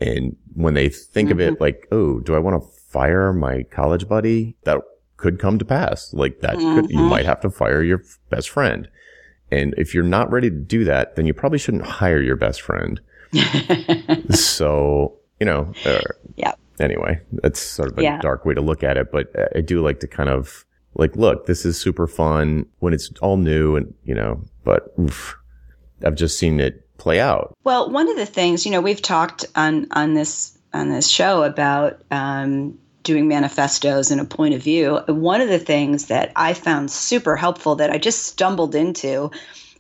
And 0.02 0.36
when 0.54 0.74
they 0.74 0.90
think 0.90 1.30
mm-hmm. 1.30 1.40
of 1.40 1.40
it 1.40 1.54
mm-hmm. 1.54 1.64
like, 1.64 1.88
oh, 1.92 2.20
do 2.20 2.36
I 2.36 2.40
want 2.40 2.62
to 2.62 2.70
fire 2.70 3.32
my 3.32 3.64
college 3.64 4.08
buddy? 4.08 4.56
That 4.64 4.82
could 5.18 5.40
come 5.40 5.58
to 5.60 5.66
pass. 5.66 6.14
Like 6.14 6.42
that 6.42 6.56
mm-hmm. 6.56 6.76
could, 6.76 6.90
you 6.90 7.00
mm-hmm. 7.00 7.10
might 7.10 7.26
have 7.26 7.42
to 7.42 7.50
fire 7.50 7.82
your 7.82 8.04
best 8.30 8.50
friend. 8.50 8.90
And 9.52 9.74
if 9.78 9.94
you're 9.94 10.04
not 10.04 10.32
ready 10.32 10.50
to 10.50 10.56
do 10.56 10.84
that, 10.84 11.16
then 11.16 11.26
you 11.26 11.34
probably 11.34 11.58
shouldn't 11.58 11.86
hire 11.86 12.22
your 12.22 12.36
best 12.36 12.62
friend. 12.62 13.00
so, 14.32 15.18
you 15.40 15.46
know, 15.46 15.72
uh, 15.86 16.00
yeah. 16.36 16.54
Anyway, 16.80 17.20
that's 17.32 17.60
sort 17.60 17.92
of 17.92 17.98
a 17.98 18.04
yeah. 18.04 18.20
dark 18.22 18.46
way 18.46 18.54
to 18.54 18.62
look 18.62 18.84
at 18.84 18.98
it, 18.98 19.12
but 19.12 19.32
I 19.56 19.62
do 19.62 19.82
like 19.82 20.00
to 20.00 20.08
kind 20.08 20.30
of 20.30 20.66
like, 20.96 21.16
look, 21.16 21.46
this 21.46 21.66
is 21.66 21.80
super 21.80 22.08
fun 22.08 22.66
when 22.80 22.94
it's 22.94 23.12
all 23.22 23.38
new 23.38 23.76
and, 23.76 23.94
you 24.06 24.16
know, 24.16 24.42
but 24.64 24.94
oof, 25.00 25.38
I've 26.06 26.16
just 26.16 26.40
seen 26.40 26.60
it 26.60 26.86
play 26.98 27.20
out. 27.20 27.54
Well, 27.64 27.92
one 27.92 28.10
of 28.10 28.16
the 28.16 28.26
things, 28.26 28.66
you 28.66 28.72
know, 28.72 28.82
we've 28.82 29.02
talked 29.02 29.46
on, 29.56 29.88
on 29.92 30.14
this, 30.14 30.58
on 30.74 30.90
this 30.90 31.08
show 31.08 31.44
about, 31.44 32.02
um, 32.12 32.78
doing 33.04 33.28
manifestos 33.28 34.12
and 34.12 34.22
a 34.22 34.26
point 34.26 34.54
of 34.54 34.62
view. 34.62 34.98
One 35.08 35.42
of 35.42 35.50
the 35.50 35.60
things 35.60 36.08
that 36.08 36.32
I 36.36 36.54
found 36.54 36.92
super 36.92 37.36
helpful 37.36 37.76
that 37.76 37.92
I 37.92 37.98
just 37.98 38.24
stumbled 38.24 38.76
into 38.76 39.32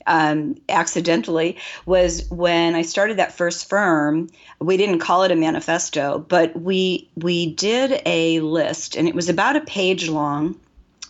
um, 0.09 0.55
accidentally 0.67 1.57
was 1.85 2.27
when 2.29 2.75
I 2.75 2.81
started 2.81 3.17
that 3.17 3.31
first 3.31 3.69
firm. 3.69 4.29
We 4.59 4.75
didn't 4.75 4.99
call 4.99 5.23
it 5.23 5.31
a 5.31 5.35
manifesto, 5.35 6.19
but 6.27 6.59
we 6.59 7.07
we 7.15 7.53
did 7.53 8.01
a 8.05 8.41
list, 8.41 8.97
and 8.97 9.07
it 9.07 9.15
was 9.15 9.29
about 9.29 9.55
a 9.55 9.61
page 9.61 10.09
long. 10.09 10.59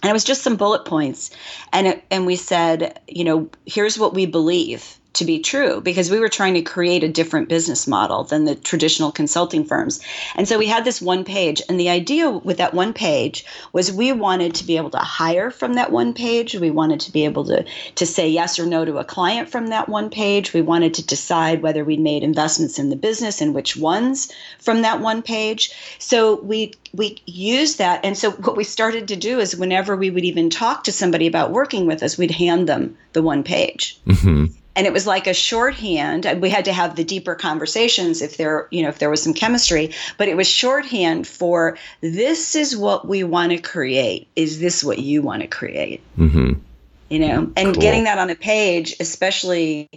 And 0.02 0.10
it 0.10 0.14
was 0.14 0.24
just 0.24 0.44
some 0.44 0.56
bullet 0.56 0.86
points, 0.86 1.32
and 1.74 1.88
it, 1.88 2.04
and 2.10 2.26
we 2.26 2.38
said, 2.38 3.02
you 3.08 3.26
know, 3.26 3.50
here's 3.66 4.00
what 4.00 4.14
we 4.14 4.26
believe, 4.26 4.99
to 5.14 5.26
be 5.26 5.40
true 5.40 5.82
because 5.82 6.12
we 6.12 6.20
were 6.20 6.30
trying 6.30 6.54
to 6.54 6.62
create 6.62 7.04
a 7.04 7.10
different 7.10 7.50
business 7.50 7.88
model 7.88 8.24
than 8.24 8.46
the 8.46 8.56
traditional 8.56 9.12
consulting 9.12 9.66
firms. 9.66 10.00
And 10.36 10.48
so 10.48 10.60
we 10.60 10.68
had 10.68 10.86
this 10.86 11.02
one 11.02 11.24
page. 11.24 11.62
And 11.68 11.80
the 11.80 11.90
idea 11.90 12.30
with 12.30 12.58
that 12.58 12.76
one 12.76 12.94
page 12.94 13.44
was 13.74 13.92
we 13.92 14.12
wanted 14.12 14.54
to 14.56 14.66
be 14.66 14.78
able 14.78 14.92
to 14.92 15.00
hire 15.00 15.50
from 15.50 15.74
that 15.74 15.92
one 15.92 16.14
page. 16.14 16.56
We 16.56 16.70
wanted 16.70 17.00
to 17.02 17.12
be 17.12 17.26
able 17.26 17.44
to, 17.46 17.66
to 17.96 18.06
say 18.06 18.30
yes 18.30 18.60
or 18.60 18.68
no 18.68 18.86
to 18.86 19.00
a 19.00 19.04
client 19.04 19.50
from 19.50 19.68
that 19.68 19.90
one 19.90 20.12
page. 20.12 20.54
We 20.54 20.62
wanted 20.62 20.94
to 20.96 21.06
decide 21.06 21.64
whether 21.64 21.84
we 21.84 21.98
made 21.98 22.24
investments 22.24 22.78
in 22.78 22.90
the 22.90 22.96
business 22.96 23.42
and 23.42 23.56
which 23.56 23.76
ones 23.76 24.32
from 24.60 24.84
that 24.84 25.02
one 25.02 25.22
page. 25.22 25.72
So 25.98 26.40
we 26.42 26.74
we 26.94 27.22
used 27.26 27.78
that. 27.78 28.04
And 28.04 28.18
so 28.18 28.32
what 28.32 28.58
we 28.58 28.64
started 28.64 29.08
to 29.10 29.16
do 29.16 29.40
is 29.40 29.56
whenever 29.56 29.96
we 29.96 30.10
would 30.10 30.26
even 30.26 30.50
talk 30.50 30.84
to 30.86 30.92
somebody 30.92 31.28
about 31.28 31.52
working 31.52 31.86
with 31.86 32.02
us, 32.02 32.18
we'd 32.18 32.32
hand 32.32 32.68
them 32.68 32.98
the 33.14 33.22
one 33.22 33.44
page. 33.44 34.00
Mm-hmm 34.08 34.46
and 34.80 34.88
it 34.88 34.94
was 34.94 35.06
like 35.06 35.28
a 35.28 35.34
shorthand. 35.34 36.26
We 36.42 36.50
had 36.50 36.64
to 36.64 36.72
have 36.72 36.96
the 36.96 37.04
deeper 37.04 37.36
conversations 37.36 38.22
if 38.22 38.38
there 38.38 38.70
you 38.72 38.82
know 38.82 38.88
if 38.88 39.00
there 39.00 39.10
was 39.10 39.22
some 39.22 39.34
chemistry 39.34 39.94
but 40.18 40.30
it 40.30 40.38
was 40.38 40.48
shorthand 40.48 41.28
for 41.28 41.78
this 42.00 42.56
is 42.56 42.78
what 42.78 43.06
we 43.06 43.26
want 43.26 43.52
to 43.52 43.58
create. 43.58 44.30
Is 44.38 44.62
this 44.62 44.82
what 44.82 44.98
you 45.00 45.22
want 45.22 45.42
to 45.42 45.50
create? 45.50 46.02
Mm-hmm. 46.18 46.54
you 47.10 47.20
know? 47.20 47.52
And 47.58 47.74
cool. 47.74 47.82
getting 47.82 48.06
that 48.06 48.20
on 48.20 48.30
a 48.30 48.36
page 48.36 48.96
especially 49.02 49.90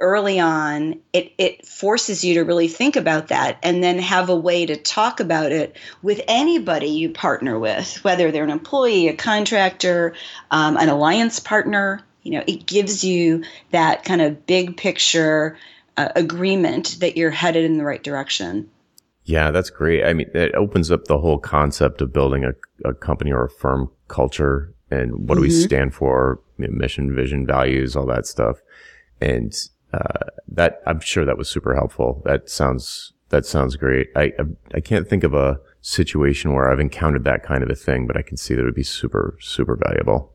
early 0.00 0.40
on 0.40 1.00
it, 1.12 1.32
it 1.38 1.64
forces 1.64 2.24
you 2.24 2.34
to 2.34 2.42
really 2.42 2.66
think 2.66 2.96
about 2.96 3.28
that 3.28 3.58
and 3.62 3.80
then 3.80 4.00
have 4.00 4.28
a 4.28 4.34
way 4.34 4.66
to 4.66 4.76
talk 4.76 5.20
about 5.20 5.52
it 5.52 5.76
with 6.02 6.20
anybody 6.26 6.88
you 6.88 7.10
partner 7.10 7.60
with 7.60 8.02
whether 8.04 8.32
they're 8.32 8.44
an 8.44 8.50
employee 8.50 9.06
a 9.06 9.14
contractor 9.14 10.14
um, 10.50 10.76
an 10.76 10.88
alliance 10.88 11.38
partner 11.38 12.02
you 12.26 12.32
know 12.32 12.42
it 12.48 12.66
gives 12.66 13.04
you 13.04 13.44
that 13.70 14.04
kind 14.04 14.20
of 14.20 14.46
big 14.46 14.76
picture 14.76 15.56
uh, 15.96 16.08
agreement 16.16 16.96
that 16.98 17.16
you're 17.16 17.30
headed 17.30 17.64
in 17.64 17.78
the 17.78 17.84
right 17.84 18.02
direction. 18.02 18.68
Yeah 19.24 19.52
that's 19.52 19.70
great. 19.70 20.04
I 20.04 20.12
mean 20.12 20.28
it 20.34 20.52
opens 20.56 20.90
up 20.90 21.04
the 21.04 21.18
whole 21.18 21.38
concept 21.38 22.02
of 22.02 22.12
building 22.12 22.44
a, 22.44 22.52
a 22.88 22.94
company 22.94 23.30
or 23.30 23.44
a 23.44 23.50
firm 23.50 23.90
culture 24.08 24.74
and 24.90 25.12
what 25.12 25.20
mm-hmm. 25.20 25.34
do 25.36 25.40
we 25.42 25.48
mm-hmm. 25.48 25.64
stand 25.64 25.94
for 25.94 26.40
you 26.58 26.66
know, 26.66 26.74
mission 26.76 27.14
vision 27.14 27.46
values 27.46 27.94
all 27.94 28.06
that 28.06 28.26
stuff. 28.26 28.58
And 29.20 29.54
uh, 29.94 30.30
that 30.48 30.82
i'm 30.86 31.00
sure 31.00 31.24
that 31.24 31.38
was 31.38 31.48
super 31.48 31.74
helpful. 31.76 32.22
That 32.24 32.50
sounds 32.50 33.12
that 33.28 33.46
sounds 33.46 33.76
great. 33.76 34.08
I 34.16 34.32
i 34.74 34.80
can't 34.80 35.08
think 35.08 35.22
of 35.22 35.32
a 35.32 35.60
situation 35.80 36.52
where 36.52 36.72
i've 36.72 36.80
encountered 36.80 37.22
that 37.22 37.44
kind 37.44 37.62
of 37.62 37.70
a 37.70 37.74
thing 37.76 38.08
but 38.08 38.16
i 38.16 38.22
can 38.22 38.36
see 38.36 38.54
that 38.54 38.62
it 38.62 38.64
would 38.64 38.74
be 38.74 38.82
super 38.82 39.38
super 39.40 39.76
valuable 39.76 40.32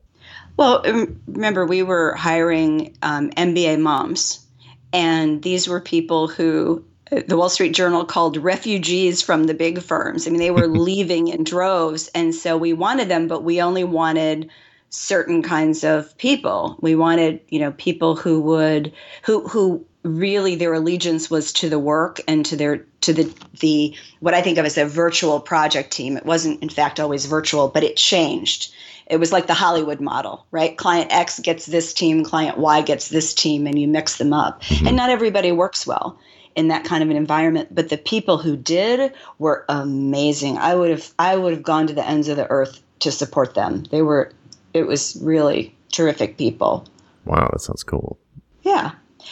well, 0.61 0.81
um, 0.85 1.19
remember, 1.25 1.65
we 1.65 1.81
were 1.81 2.13
hiring 2.13 2.95
um, 3.01 3.31
MBA 3.31 3.79
moms, 3.79 4.45
and 4.93 5.41
these 5.41 5.67
were 5.67 5.81
people 5.81 6.27
who 6.27 6.85
uh, 7.11 7.21
the 7.27 7.35
Wall 7.35 7.49
Street 7.49 7.73
Journal 7.73 8.05
called 8.05 8.37
refugees 8.37 9.23
from 9.23 9.45
the 9.45 9.55
big 9.55 9.81
firms. 9.81 10.27
I 10.27 10.29
mean, 10.29 10.39
they 10.39 10.51
were 10.51 10.67
leaving 10.87 11.29
in 11.29 11.43
droves. 11.43 12.09
And 12.13 12.35
so 12.35 12.57
we 12.57 12.73
wanted 12.73 13.09
them, 13.09 13.27
but 13.27 13.43
we 13.43 13.59
only 13.59 13.83
wanted 13.83 14.51
certain 14.91 15.41
kinds 15.41 15.83
of 15.83 16.15
people. 16.19 16.77
We 16.79 16.93
wanted, 16.93 17.39
you 17.49 17.57
know, 17.57 17.71
people 17.71 18.15
who 18.15 18.39
would, 18.41 18.93
who, 19.23 19.47
who 19.47 19.83
really 20.03 20.53
their 20.53 20.75
allegiance 20.75 21.31
was 21.31 21.53
to 21.53 21.69
the 21.69 21.79
work 21.79 22.21
and 22.27 22.45
to 22.45 22.55
their, 22.55 22.85
to 23.01 23.13
the, 23.13 23.33
the, 23.61 23.95
what 24.19 24.35
I 24.35 24.43
think 24.43 24.59
of 24.59 24.65
as 24.65 24.77
a 24.77 24.85
virtual 24.85 25.39
project 25.39 25.89
team. 25.89 26.17
It 26.17 26.25
wasn't, 26.25 26.61
in 26.61 26.69
fact, 26.69 26.99
always 26.99 27.25
virtual, 27.25 27.67
but 27.67 27.83
it 27.83 27.97
changed 27.97 28.71
it 29.11 29.19
was 29.19 29.33
like 29.33 29.45
the 29.45 29.53
Hollywood 29.53 29.99
model, 29.99 30.45
right? 30.51 30.77
Client 30.77 31.11
X 31.11 31.39
gets 31.39 31.65
this 31.65 31.93
team, 31.93 32.23
client 32.23 32.57
Y 32.57 32.81
gets 32.81 33.09
this 33.09 33.33
team, 33.33 33.67
and 33.67 33.77
you 33.77 33.85
mix 33.85 34.17
them 34.17 34.31
up. 34.31 34.61
Mm-hmm. 34.61 34.87
And 34.87 34.95
not 34.95 35.09
everybody 35.09 35.51
works 35.51 35.85
well 35.85 36.17
in 36.55 36.69
that 36.69 36.85
kind 36.85 37.03
of 37.03 37.09
an 37.09 37.17
environment, 37.17 37.75
but 37.75 37.89
the 37.89 37.97
people 37.97 38.37
who 38.37 38.55
did 38.55 39.13
were 39.37 39.65
amazing. 39.67 40.57
I 40.57 40.75
would 40.75 40.91
have 40.91 41.13
I 41.19 41.35
would 41.35 41.51
have 41.51 41.61
gone 41.61 41.87
to 41.87 41.93
the 41.93 42.07
ends 42.07 42.29
of 42.29 42.37
the 42.37 42.49
earth 42.49 42.81
to 42.99 43.11
support 43.11 43.53
them. 43.53 43.83
They 43.91 44.01
were 44.01 44.31
it 44.73 44.87
was 44.87 45.17
really 45.21 45.75
terrific 45.91 46.37
people. 46.37 46.87
Wow, 47.25 47.49
that 47.51 47.59
sounds 47.59 47.83
cool. 47.83 48.17
Yeah. 48.61 48.91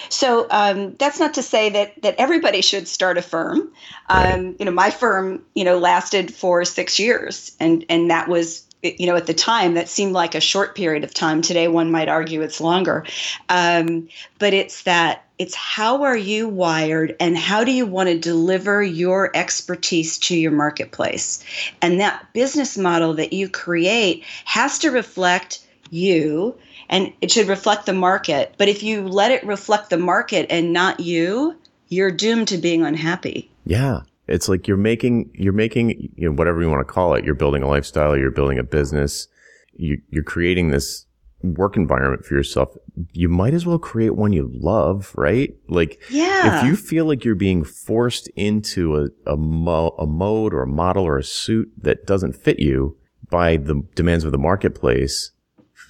So 0.10 0.46
um, 0.52 0.96
that's 0.96 1.20
not 1.20 1.34
to 1.36 1.42
say 1.42 1.70
that 1.70 2.02
that 2.02 2.16
everybody 2.18 2.60
should 2.62 2.86
start 2.86 3.18
a 3.18 3.22
firm. 3.22 3.72
Right. 4.10 4.34
Um, 4.34 4.58
you 4.60 4.66
know, 4.66 4.72
my 4.72 4.92
firm, 4.92 5.42
you 5.56 5.64
know, 5.64 5.78
lasted 5.78 6.34
for 6.34 6.66
six 6.66 7.00
years, 7.00 7.56
and 7.62 7.86
and 7.88 8.12
that 8.12 8.28
was 8.28 8.66
you 8.82 9.08
know, 9.08 9.16
at 9.16 9.28
the 9.28 9.34
time 9.34 9.74
that 9.74 9.90
seemed 9.90 10.14
like 10.14 10.36
a 10.36 10.42
short 10.42 10.76
period 10.76 11.04
of 11.04 11.14
time. 11.14 11.42
Today, 11.42 11.68
one 11.68 11.92
might 11.92 12.08
argue 12.08 12.42
it's 12.42 12.62
longer. 12.62 13.06
Um, 13.50 14.10
but 14.38 14.54
it's 14.54 14.84
that 14.84 15.26
it's 15.38 15.56
how 15.56 16.04
are 16.04 16.18
you 16.18 16.50
wired 16.50 17.16
and 17.20 17.38
how 17.38 17.64
do 17.64 17.72
you 17.72 17.86
want 17.86 18.10
to 18.10 18.20
deliver 18.20 18.84
your 18.84 19.32
expertise 19.36 20.18
to 20.20 20.36
your 20.36 20.52
marketplace? 20.52 21.44
And 21.82 22.00
that 22.00 22.28
business 22.34 22.78
model 22.78 23.14
that 23.16 23.32
you 23.32 23.50
create 23.50 24.24
has 24.46 24.80
to 24.80 24.92
reflect 24.92 25.66
you 25.90 26.56
and 26.90 27.14
it 27.22 27.32
should 27.32 27.48
reflect 27.48 27.86
the 27.86 27.94
market. 27.94 28.54
But 28.58 28.68
if 28.68 28.84
you 28.84 29.08
let 29.08 29.32
it 29.32 29.46
reflect 29.46 29.90
the 29.90 29.98
market 29.98 30.48
and 30.50 30.74
not 30.74 31.00
you, 31.00 31.56
you're 31.88 32.12
doomed 32.12 32.50
to 32.50 32.58
being 32.58 32.84
unhappy. 32.84 33.50
Yeah. 33.66 34.02
It's 34.30 34.48
like 34.50 34.68
you're 34.68 34.78
making, 34.78 35.32
you're 35.34 35.54
making, 35.54 36.12
you 36.16 36.30
know, 36.30 36.36
whatever 36.36 36.62
you 36.62 36.70
want 36.70 36.86
to 36.88 36.94
call 36.94 37.14
it. 37.16 37.26
You're 37.26 37.36
building 37.36 37.64
a 37.64 37.68
lifestyle. 37.68 38.18
You're 38.18 38.32
building 38.32 38.60
a 38.60 38.64
business. 38.64 39.28
You, 39.74 40.02
you're 40.10 40.24
creating 40.24 40.70
this 40.72 41.06
work 41.42 41.78
environment 41.78 42.26
for 42.26 42.34
yourself. 42.36 42.76
You 43.14 43.30
might 43.30 43.54
as 43.54 43.66
well 43.66 43.80
create 43.80 44.16
one 44.16 44.34
you 44.34 44.52
love, 44.54 45.12
right? 45.16 45.56
Like, 45.70 46.02
Yeah. 46.10 46.60
if 46.60 46.66
you 46.66 46.76
feel 46.76 47.06
like 47.06 47.24
you're 47.24 47.34
being 47.36 47.64
forced 47.64 48.28
into 48.36 48.98
a, 48.98 49.08
a, 49.32 49.38
mo- 49.38 49.96
a 49.98 50.06
mode 50.06 50.54
or 50.54 50.64
a 50.64 50.68
model 50.68 51.06
or 51.06 51.18
a 51.18 51.24
suit 51.24 51.72
that 51.82 52.06
doesn't 52.06 52.36
fit 52.36 52.60
you 52.60 52.98
by 53.30 53.56
the 53.58 53.82
demands 53.96 54.26
of 54.26 54.32
the 54.34 54.38
marketplace, 54.38 55.32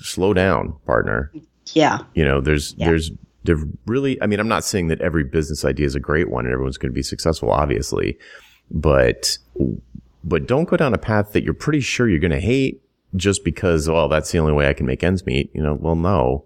slow 0.02 0.34
down, 0.34 0.76
partner. 0.86 1.32
yeah. 1.74 2.00
You 2.14 2.26
know, 2.26 2.42
there's, 2.42 2.76
Yeah. 2.78 2.88
there's, 2.90 3.12
there 3.44 3.58
really, 3.86 4.22
I 4.22 4.28
mean, 4.28 4.40
I'm 4.40 4.48
not 4.48 4.64
saying 4.64 4.88
that 4.88 5.02
every 5.02 5.24
business 5.24 5.64
idea 5.64 5.86
is 5.86 5.96
a 5.96 6.00
great 6.00 6.30
one 6.30 6.46
and 6.46 6.54
everyone's 6.54 6.78
going 6.78 6.92
to 6.92 6.96
be 6.96 7.04
successful, 7.04 7.52
obviously, 7.52 8.18
but, 8.70 9.38
but 10.24 10.46
don't 10.48 10.68
go 10.68 10.78
down 10.78 10.94
a 10.94 10.98
path 10.98 11.32
that 11.34 11.44
you're 11.44 11.54
pretty 11.54 11.80
sure 11.80 12.10
you're 12.10 12.20
going 12.20 12.32
to 12.32 12.40
hate 12.40 12.82
just 13.16 13.44
because, 13.44 13.88
well, 13.90 14.08
that's 14.10 14.32
the 14.32 14.38
only 14.40 14.54
way 14.54 14.68
I 14.68 14.74
can 14.74 14.86
make 14.86 15.04
ends 15.04 15.26
meet. 15.26 15.50
You 15.54 15.64
know, 15.64 15.74
well, 15.74 15.96
no, 15.96 16.46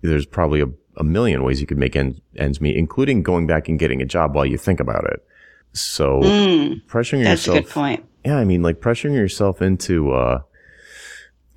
there's 0.00 0.26
probably 0.26 0.60
a, 0.60 0.66
a 0.96 1.04
million 1.04 1.44
ways 1.44 1.60
you 1.60 1.66
could 1.66 1.78
make 1.78 1.94
ends, 1.94 2.20
ends 2.36 2.60
meet, 2.60 2.76
including 2.76 3.22
going 3.22 3.46
back 3.46 3.68
and 3.68 3.78
getting 3.78 4.00
a 4.02 4.06
job 4.06 4.34
while 4.34 4.46
you 4.46 4.56
think 4.58 4.80
about 4.80 5.04
it. 5.04 5.24
So 5.72 6.20
Mm, 6.22 6.82
pressuring 6.86 7.22
that's 7.22 7.46
a 7.46 7.50
yourself 7.50 7.64
good 7.66 7.68
point. 7.70 8.04
yeah, 8.24 8.38
I 8.38 8.44
mean, 8.44 8.62
like 8.62 8.80
pressuring 8.80 9.14
yourself 9.14 9.62
into, 9.62 10.10
uh, 10.12 10.40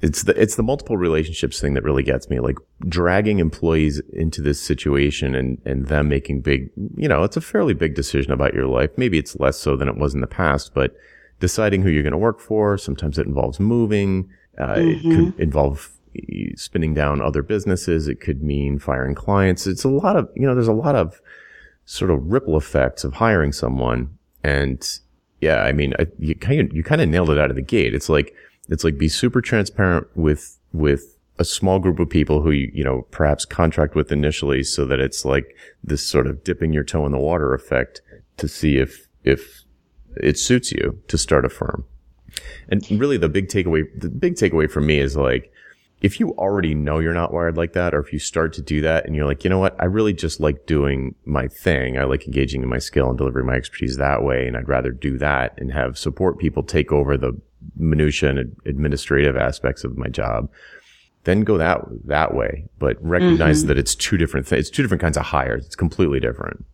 it's 0.04 0.24
the, 0.24 0.39
it's 0.39 0.56
the 0.56 0.63
multiple 0.63 0.98
relationships 0.98 1.62
thing 1.62 1.76
that 1.76 1.84
really 1.84 2.04
gets 2.04 2.30
me, 2.30 2.42
like 2.42 2.58
dragging 2.89 3.39
employees 3.39 4.02
into 4.12 4.42
this 4.42 4.60
situation 4.60 5.34
and, 5.34 5.62
and 5.66 5.88
them 5.88 6.10
making 6.10 6.42
big, 6.42 6.70
you 6.98 7.08
know, 7.08 7.24
it's 7.24 7.38
a 7.38 7.42
fairly 7.42 7.74
big 7.74 7.96
decision 7.96 8.34
about 8.34 8.54
your 8.54 8.68
life. 8.68 8.89
Maybe 8.98 9.18
it's 9.18 9.39
less 9.39 9.58
so 9.58 9.78
than 9.78 9.88
it 9.88 9.96
was 9.96 10.13
in 10.13 10.20
the 10.20 10.28
past, 10.28 10.74
but 10.74 10.94
deciding 11.39 11.84
who 11.84 11.89
you're 11.89 12.04
going 12.04 12.12
to 12.12 12.18
work 12.18 12.42
for, 12.42 12.78
sometimes 12.78 13.18
it 13.18 13.26
involves 13.26 13.62
moving. 13.62 14.30
Uh, 14.60 14.76
it 14.78 15.02
could 15.04 15.39
involve 15.39 15.94
eh, 16.18 16.50
spinning 16.58 16.94
down 16.94 17.22
other 17.22 17.42
businesses. 17.42 18.10
It 18.10 18.20
could 18.20 18.44
mean 18.44 18.80
firing 18.80 19.16
clients. 19.16 19.66
It's 19.66 19.86
a 19.86 19.89
lot 19.89 20.18
of, 20.18 20.30
you 20.36 20.46
know, 20.46 20.54
there's 20.54 20.68
a 20.68 20.74
lot 20.74 20.96
of 20.96 21.22
sort 21.86 22.12
of 22.12 22.22
ripple 22.26 22.58
effects 22.58 23.06
of 23.06 23.13
hiring 23.13 23.54
someone. 23.54 24.18
And 24.44 24.86
yeah, 25.39 25.62
I 25.62 25.72
mean, 25.72 25.94
I, 25.98 26.08
you 26.20 26.36
kind 26.36 26.60
of, 26.60 26.76
you 26.76 26.84
kind 26.84 27.00
of 27.00 27.08
nailed 27.08 27.30
it 27.30 27.39
out 27.39 27.50
of 27.50 27.56
the 27.56 27.62
gate. 27.62 27.96
It's 27.96 28.10
like, 28.10 28.36
it's 28.69 28.84
like 28.84 28.97
be 28.97 29.10
super 29.10 29.41
transparent 29.41 30.08
with, 30.15 30.58
with 30.71 31.17
a 31.39 31.45
small 31.45 31.80
group 31.80 31.99
of 31.99 32.10
people 32.10 32.41
who 32.41 32.52
you, 32.52 32.71
you 32.73 32.84
know, 32.84 33.04
perhaps 33.12 33.45
contract 33.45 33.95
with 33.95 34.12
initially 34.12 34.63
so 34.63 34.86
that 34.86 34.99
it's 34.99 35.26
like 35.26 35.56
this 35.84 36.06
sort 36.06 36.28
of 36.28 36.43
dipping 36.43 36.73
your 36.73 36.84
toe 36.84 37.06
in 37.06 37.12
the 37.12 37.17
water 37.17 37.54
effect 37.54 38.02
to 38.38 38.47
see 38.47 38.78
if, 38.78 39.08
if 39.23 39.63
it 40.17 40.38
suits 40.38 40.71
you 40.71 41.02
to 41.08 41.17
start 41.17 41.45
a 41.45 41.49
firm. 41.49 41.86
And 42.69 42.86
really 42.91 43.17
the 43.17 43.30
big 43.30 43.47
takeaway, 43.47 43.84
the 43.99 44.10
big 44.10 44.36
takeaway 44.36 44.69
for 44.69 44.82
me 44.82 44.99
is 44.99 45.15
like, 45.15 45.52
if 46.02 46.19
you 46.19 46.32
already 46.32 46.76
know 46.76 46.99
you're 46.99 47.13
not 47.13 47.34
wired 47.34 47.56
like 47.56 47.71
that, 47.73 47.93
or 47.93 47.99
if 48.02 48.12
you 48.12 48.19
start 48.19 48.52
to 48.54 48.62
do 48.62 48.82
that 48.82 49.06
and 49.06 49.15
you're 49.15 49.26
like, 49.26 49.45
you 49.45 49.49
know 49.49 49.60
what, 49.60 49.76
I 49.80 49.86
really 49.86 50.13
just 50.13 50.41
like 50.41 50.65
doing 50.65 51.15
my 51.23 51.47
thing. 51.47 51.97
I 51.97 52.04
like 52.04 52.26
engaging 52.26 52.62
in 52.62 52.67
my 52.67 52.80
skill 52.80 53.08
and 53.08 53.17
delivering 53.17 53.45
my 53.45 53.56
expertise 53.56 53.95
that 53.97 54.21
way. 54.21 54.45
And 54.45 54.58
I'd 54.58 54.67
rather 54.67 54.91
do 54.91 55.17
that 55.19 55.54
and 55.58 55.71
have 55.71 55.97
support 55.97 56.39
people 56.39 56.62
take 56.62 56.91
over 56.91 57.17
the 57.17 57.39
minutia 57.78 58.30
and 58.30 58.39
ad- 58.39 58.52
administrative 58.65 59.36
aspects 59.36 59.84
of 59.84 59.97
my 59.97 60.08
job. 60.08 60.49
Then 61.26 61.41
go 61.41 61.58
that, 61.58 61.82
that 62.06 62.34
way, 62.34 62.65
but 62.80 62.97
recognize 63.02 63.65
that 63.65 63.78
it's 63.78 63.95
two 63.95 64.17
different 64.17 64.45
things. 64.45 64.67
It's 64.67 64.76
two 64.76 64.84
different 64.84 65.02
kinds 65.02 65.15
of 65.15 65.23
hires. 65.23 65.65
It's 65.65 65.76
completely 65.76 66.19
different. 66.19 66.65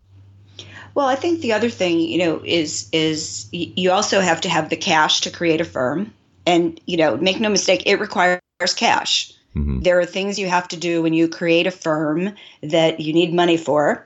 Well, 0.94 1.06
I 1.06 1.14
think 1.14 1.40
the 1.40 1.52
other 1.52 1.70
thing, 1.70 2.00
you 2.00 2.18
know, 2.18 2.42
is 2.44 2.88
is 2.92 3.46
you 3.52 3.92
also 3.92 4.20
have 4.20 4.40
to 4.40 4.48
have 4.48 4.70
the 4.70 4.76
cash 4.76 5.20
to 5.20 5.30
create 5.30 5.60
a 5.60 5.64
firm, 5.64 6.12
and 6.46 6.80
you 6.86 6.96
know, 6.96 7.16
make 7.16 7.38
no 7.40 7.48
mistake, 7.48 7.84
it 7.86 8.00
requires 8.00 8.40
cash. 8.74 9.32
Mhm. 9.56 9.84
There 9.84 9.98
are 10.00 10.06
things 10.06 10.38
you 10.38 10.48
have 10.48 10.68
to 10.68 10.76
do 10.76 11.02
when 11.02 11.14
you 11.14 11.28
create 11.28 11.66
a 11.66 11.70
firm 11.70 12.32
that 12.62 13.00
you 13.00 13.12
need 13.12 13.32
money 13.32 13.56
for. 13.56 14.04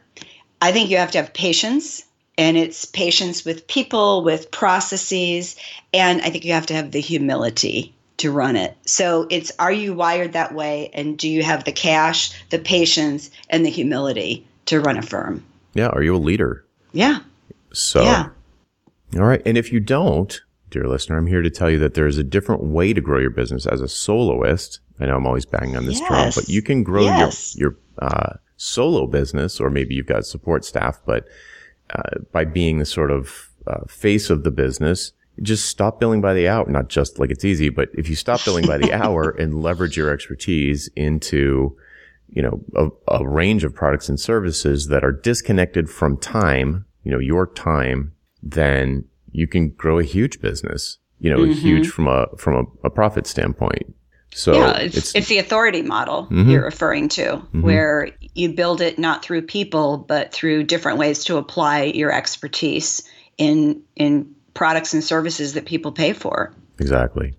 I 0.61 0.73
think 0.73 0.91
you 0.91 0.97
have 0.97 1.11
to 1.13 1.19
have 1.19 1.33
patience, 1.33 2.05
and 2.37 2.57
it's 2.57 2.85
patience 2.85 3.45
with 3.45 3.67
people, 3.67 4.23
with 4.25 4.51
processes, 4.51 5.57
and 5.93 6.21
I 6.23 6.31
think 6.31 6.45
you 6.45 6.53
have 6.53 6.67
to 6.67 6.75
have 6.75 6.91
the 6.91 7.01
humility 7.01 7.95
to 8.17 8.31
run 8.31 8.57
it. 8.57 8.77
So 8.87 9.27
it's 9.31 9.51
are 9.59 9.73
you 9.73 9.95
wired 9.95 10.33
that 10.33 10.55
way, 10.55 10.91
and 10.95 11.19
do 11.19 11.29
you 11.29 11.43
have 11.43 11.65
the 11.65 11.73
cash, 11.73 12.33
the 12.51 12.59
patience, 12.59 13.31
and 13.51 13.65
the 13.65 13.71
humility 13.71 14.47
to 14.67 14.81
run 14.81 14.97
a 14.97 15.03
firm? 15.03 15.45
Yeah. 15.75 15.89
Are 15.89 16.03
you 16.03 16.15
a 16.15 16.19
leader? 16.19 16.65
Yeah. 16.93 17.19
So, 17.73 18.03
Yeah. 18.03 18.29
all 19.17 19.25
right. 19.25 19.43
And 19.45 19.59
if 19.59 19.73
you 19.73 19.81
don't, 19.81 20.41
dear 20.71 20.87
listener, 20.87 21.19
I'm 21.19 21.27
here 21.27 21.43
to 21.43 21.51
tell 21.51 21.69
you 21.69 21.79
that 21.81 21.95
there 21.95 22.07
is 22.07 22.19
a 22.19 22.23
different 22.23 22.63
way 22.63 22.93
to 22.93 23.01
grow 23.01 23.19
your 23.19 23.31
business 23.31 23.67
as 23.67 23.81
a 23.81 23.89
soloist. 23.89 24.79
I 25.01 25.07
know 25.07 25.17
I'm 25.17 25.27
always 25.27 25.45
banging 25.45 25.77
on 25.77 25.87
this 25.87 26.01
drum, 26.01 26.31
but 26.35 26.49
you 26.49 26.63
can 26.63 26.85
grow 26.85 27.03
Yes. 27.03 27.57
your, 27.57 27.73
your, 27.73 27.79
uh, 27.99 28.35
solo 28.57 29.09
business, 29.09 29.61
or 29.61 29.69
maybe 29.71 29.97
you've 29.97 30.07
got 30.07 30.25
support 30.25 30.65
staff, 30.65 31.01
but, 31.05 31.27
uh, 31.95 32.19
by 32.33 32.45
being 32.45 32.79
the 32.79 32.87
sort 32.87 33.11
of, 33.11 33.51
uh, 33.67 33.85
face 33.87 34.31
of 34.31 34.45
the 34.45 34.51
business, 34.51 35.13
just 35.43 35.67
stop 35.67 35.99
billing 35.99 36.21
by 36.21 36.35
the 36.35 36.49
hour. 36.49 36.69
Not 36.69 36.89
just 36.89 37.19
like 37.19 37.31
it's 37.31 37.45
easy, 37.45 37.69
but 37.69 37.89
if 37.95 38.09
you 38.09 38.15
stop 38.15 38.45
billing 38.45 38.67
by 38.67 38.79
the 38.79 38.93
hour 39.03 39.31
and 39.31 39.63
leverage 39.63 39.97
your 39.97 40.11
expertise 40.11 40.89
into, 40.97 41.77
you 42.29 42.43
know, 42.43 42.63
a, 42.77 42.89
a 43.17 43.29
range 43.29 43.65
of 43.65 43.75
products 43.75 44.09
and 44.09 44.19
services 44.19 44.89
that 44.89 45.05
are 45.05 45.13
disconnected 45.13 45.91
from 45.91 46.17
time, 46.19 46.85
you 47.03 47.11
know, 47.11 47.19
your 47.19 47.47
time, 47.47 48.13
then 48.43 49.05
you 49.33 49.47
can 49.47 49.71
grow 49.71 49.99
a 49.99 50.05
huge 50.05 50.41
business, 50.41 50.99
you 51.19 51.31
know, 51.31 51.45
huge 51.45 51.89
from 51.89 52.07
a, 52.07 52.27
from 52.37 52.55
a, 52.55 52.87
a 52.87 52.91
profit 52.91 53.27
standpoint. 53.27 53.95
So 54.35 54.53
yeah, 54.53 54.79
it's, 54.79 55.15
it's, 55.15 55.29
the 55.29 55.39
authority 55.39 55.83
model 55.83 56.25
mm-hmm. 56.25 56.51
you're 56.51 56.65
referring 56.65 57.09
to, 57.11 57.23
mm-hmm. 57.23 57.63
where 57.63 58.11
you 58.35 58.53
build 58.53 58.81
it 58.81 58.99
not 58.99 59.25
through 59.25 59.43
people, 59.43 59.97
but 59.97 60.33
through 60.33 60.65
different 60.65 60.99
ways 60.99 61.23
to 61.25 61.37
apply 61.37 61.85
your 61.85 62.13
expertise 62.13 63.09
in 63.39 63.83
in 63.95 64.35
products 64.53 64.93
and 64.93 65.05
services 65.05 65.55
that 65.55 65.67
people 65.67 65.93
pay 65.93 66.13
for. 66.13 66.53
exactly. 66.81 67.35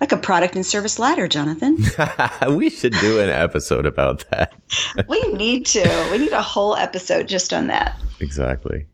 Like 0.00 0.12
a 0.12 0.18
product 0.18 0.54
and 0.54 0.66
service 0.66 0.98
ladder, 0.98 1.26
Jonathan. 1.26 1.78
we 2.54 2.68
should 2.68 2.92
do 2.92 3.18
an 3.18 3.30
episode 3.30 3.86
about 3.86 4.28
that. 4.30 4.52
we 5.08 5.20
need 5.32 5.64
to. 5.66 6.08
We 6.12 6.18
need 6.18 6.32
a 6.32 6.42
whole 6.42 6.76
episode 6.76 7.28
just 7.28 7.54
on 7.54 7.68
that. 7.68 7.98
Exactly. 8.20 8.86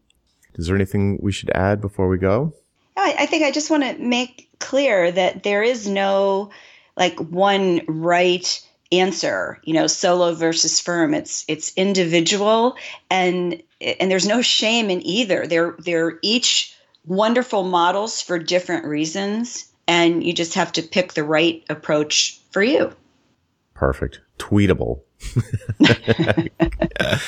Is 0.54 0.68
there 0.68 0.76
anything 0.76 1.18
we 1.20 1.32
should 1.32 1.50
add 1.50 1.80
before 1.80 2.08
we 2.08 2.18
go? 2.18 2.54
I, 2.96 3.16
I 3.20 3.26
think 3.26 3.42
I 3.42 3.50
just 3.50 3.68
want 3.68 3.82
to 3.82 3.98
make 3.98 4.48
clear 4.60 5.10
that 5.10 5.42
there 5.42 5.62
is 5.62 5.88
no 5.88 6.50
like 6.96 7.18
one 7.18 7.81
right 7.87 8.66
answer 8.90 9.59
you 9.64 9.72
know 9.72 9.87
solo 9.87 10.35
versus 10.35 10.78
firm 10.78 11.14
it's 11.14 11.44
it's 11.48 11.72
individual 11.76 12.76
and 13.11 13.62
and 13.81 14.11
there's 14.11 14.26
no 14.26 14.42
shame 14.42 14.90
in 14.90 15.05
either 15.07 15.46
they're 15.46 15.74
they're 15.78 16.18
each 16.22 16.76
wonderful 17.07 17.62
models 17.62 18.20
for 18.20 18.38
different 18.38 18.85
reasons 18.85 19.72
and 19.88 20.22
you 20.22 20.33
just 20.33 20.55
have 20.55 20.70
to 20.70 20.83
pick 20.83 21.14
the 21.14 21.24
right 21.24 21.64
approach 21.70 22.38
for 22.50 22.62
you 22.62 22.92
Perfect. 23.83 24.20
Tweetable. 24.38 25.00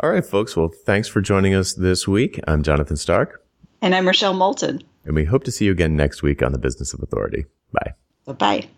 All 0.00 0.10
right, 0.10 0.24
folks. 0.24 0.56
Well, 0.56 0.72
thanks 0.86 1.08
for 1.08 1.20
joining 1.20 1.54
us 1.54 1.74
this 1.74 2.08
week. 2.08 2.40
I'm 2.46 2.62
Jonathan 2.62 2.96
Stark, 2.96 3.44
and 3.82 3.94
i'm 3.94 4.06
rochelle 4.06 4.32
moulton 4.32 4.82
and 5.04 5.14
we 5.14 5.24
hope 5.24 5.44
to 5.44 5.52
see 5.52 5.66
you 5.66 5.72
again 5.72 5.94
next 5.94 6.22
week 6.22 6.42
on 6.42 6.52
the 6.52 6.58
Business 6.58 6.94
of 6.94 7.02
Authority. 7.02 7.44
Bye. 7.70 7.92
Bye-bye 8.28 8.70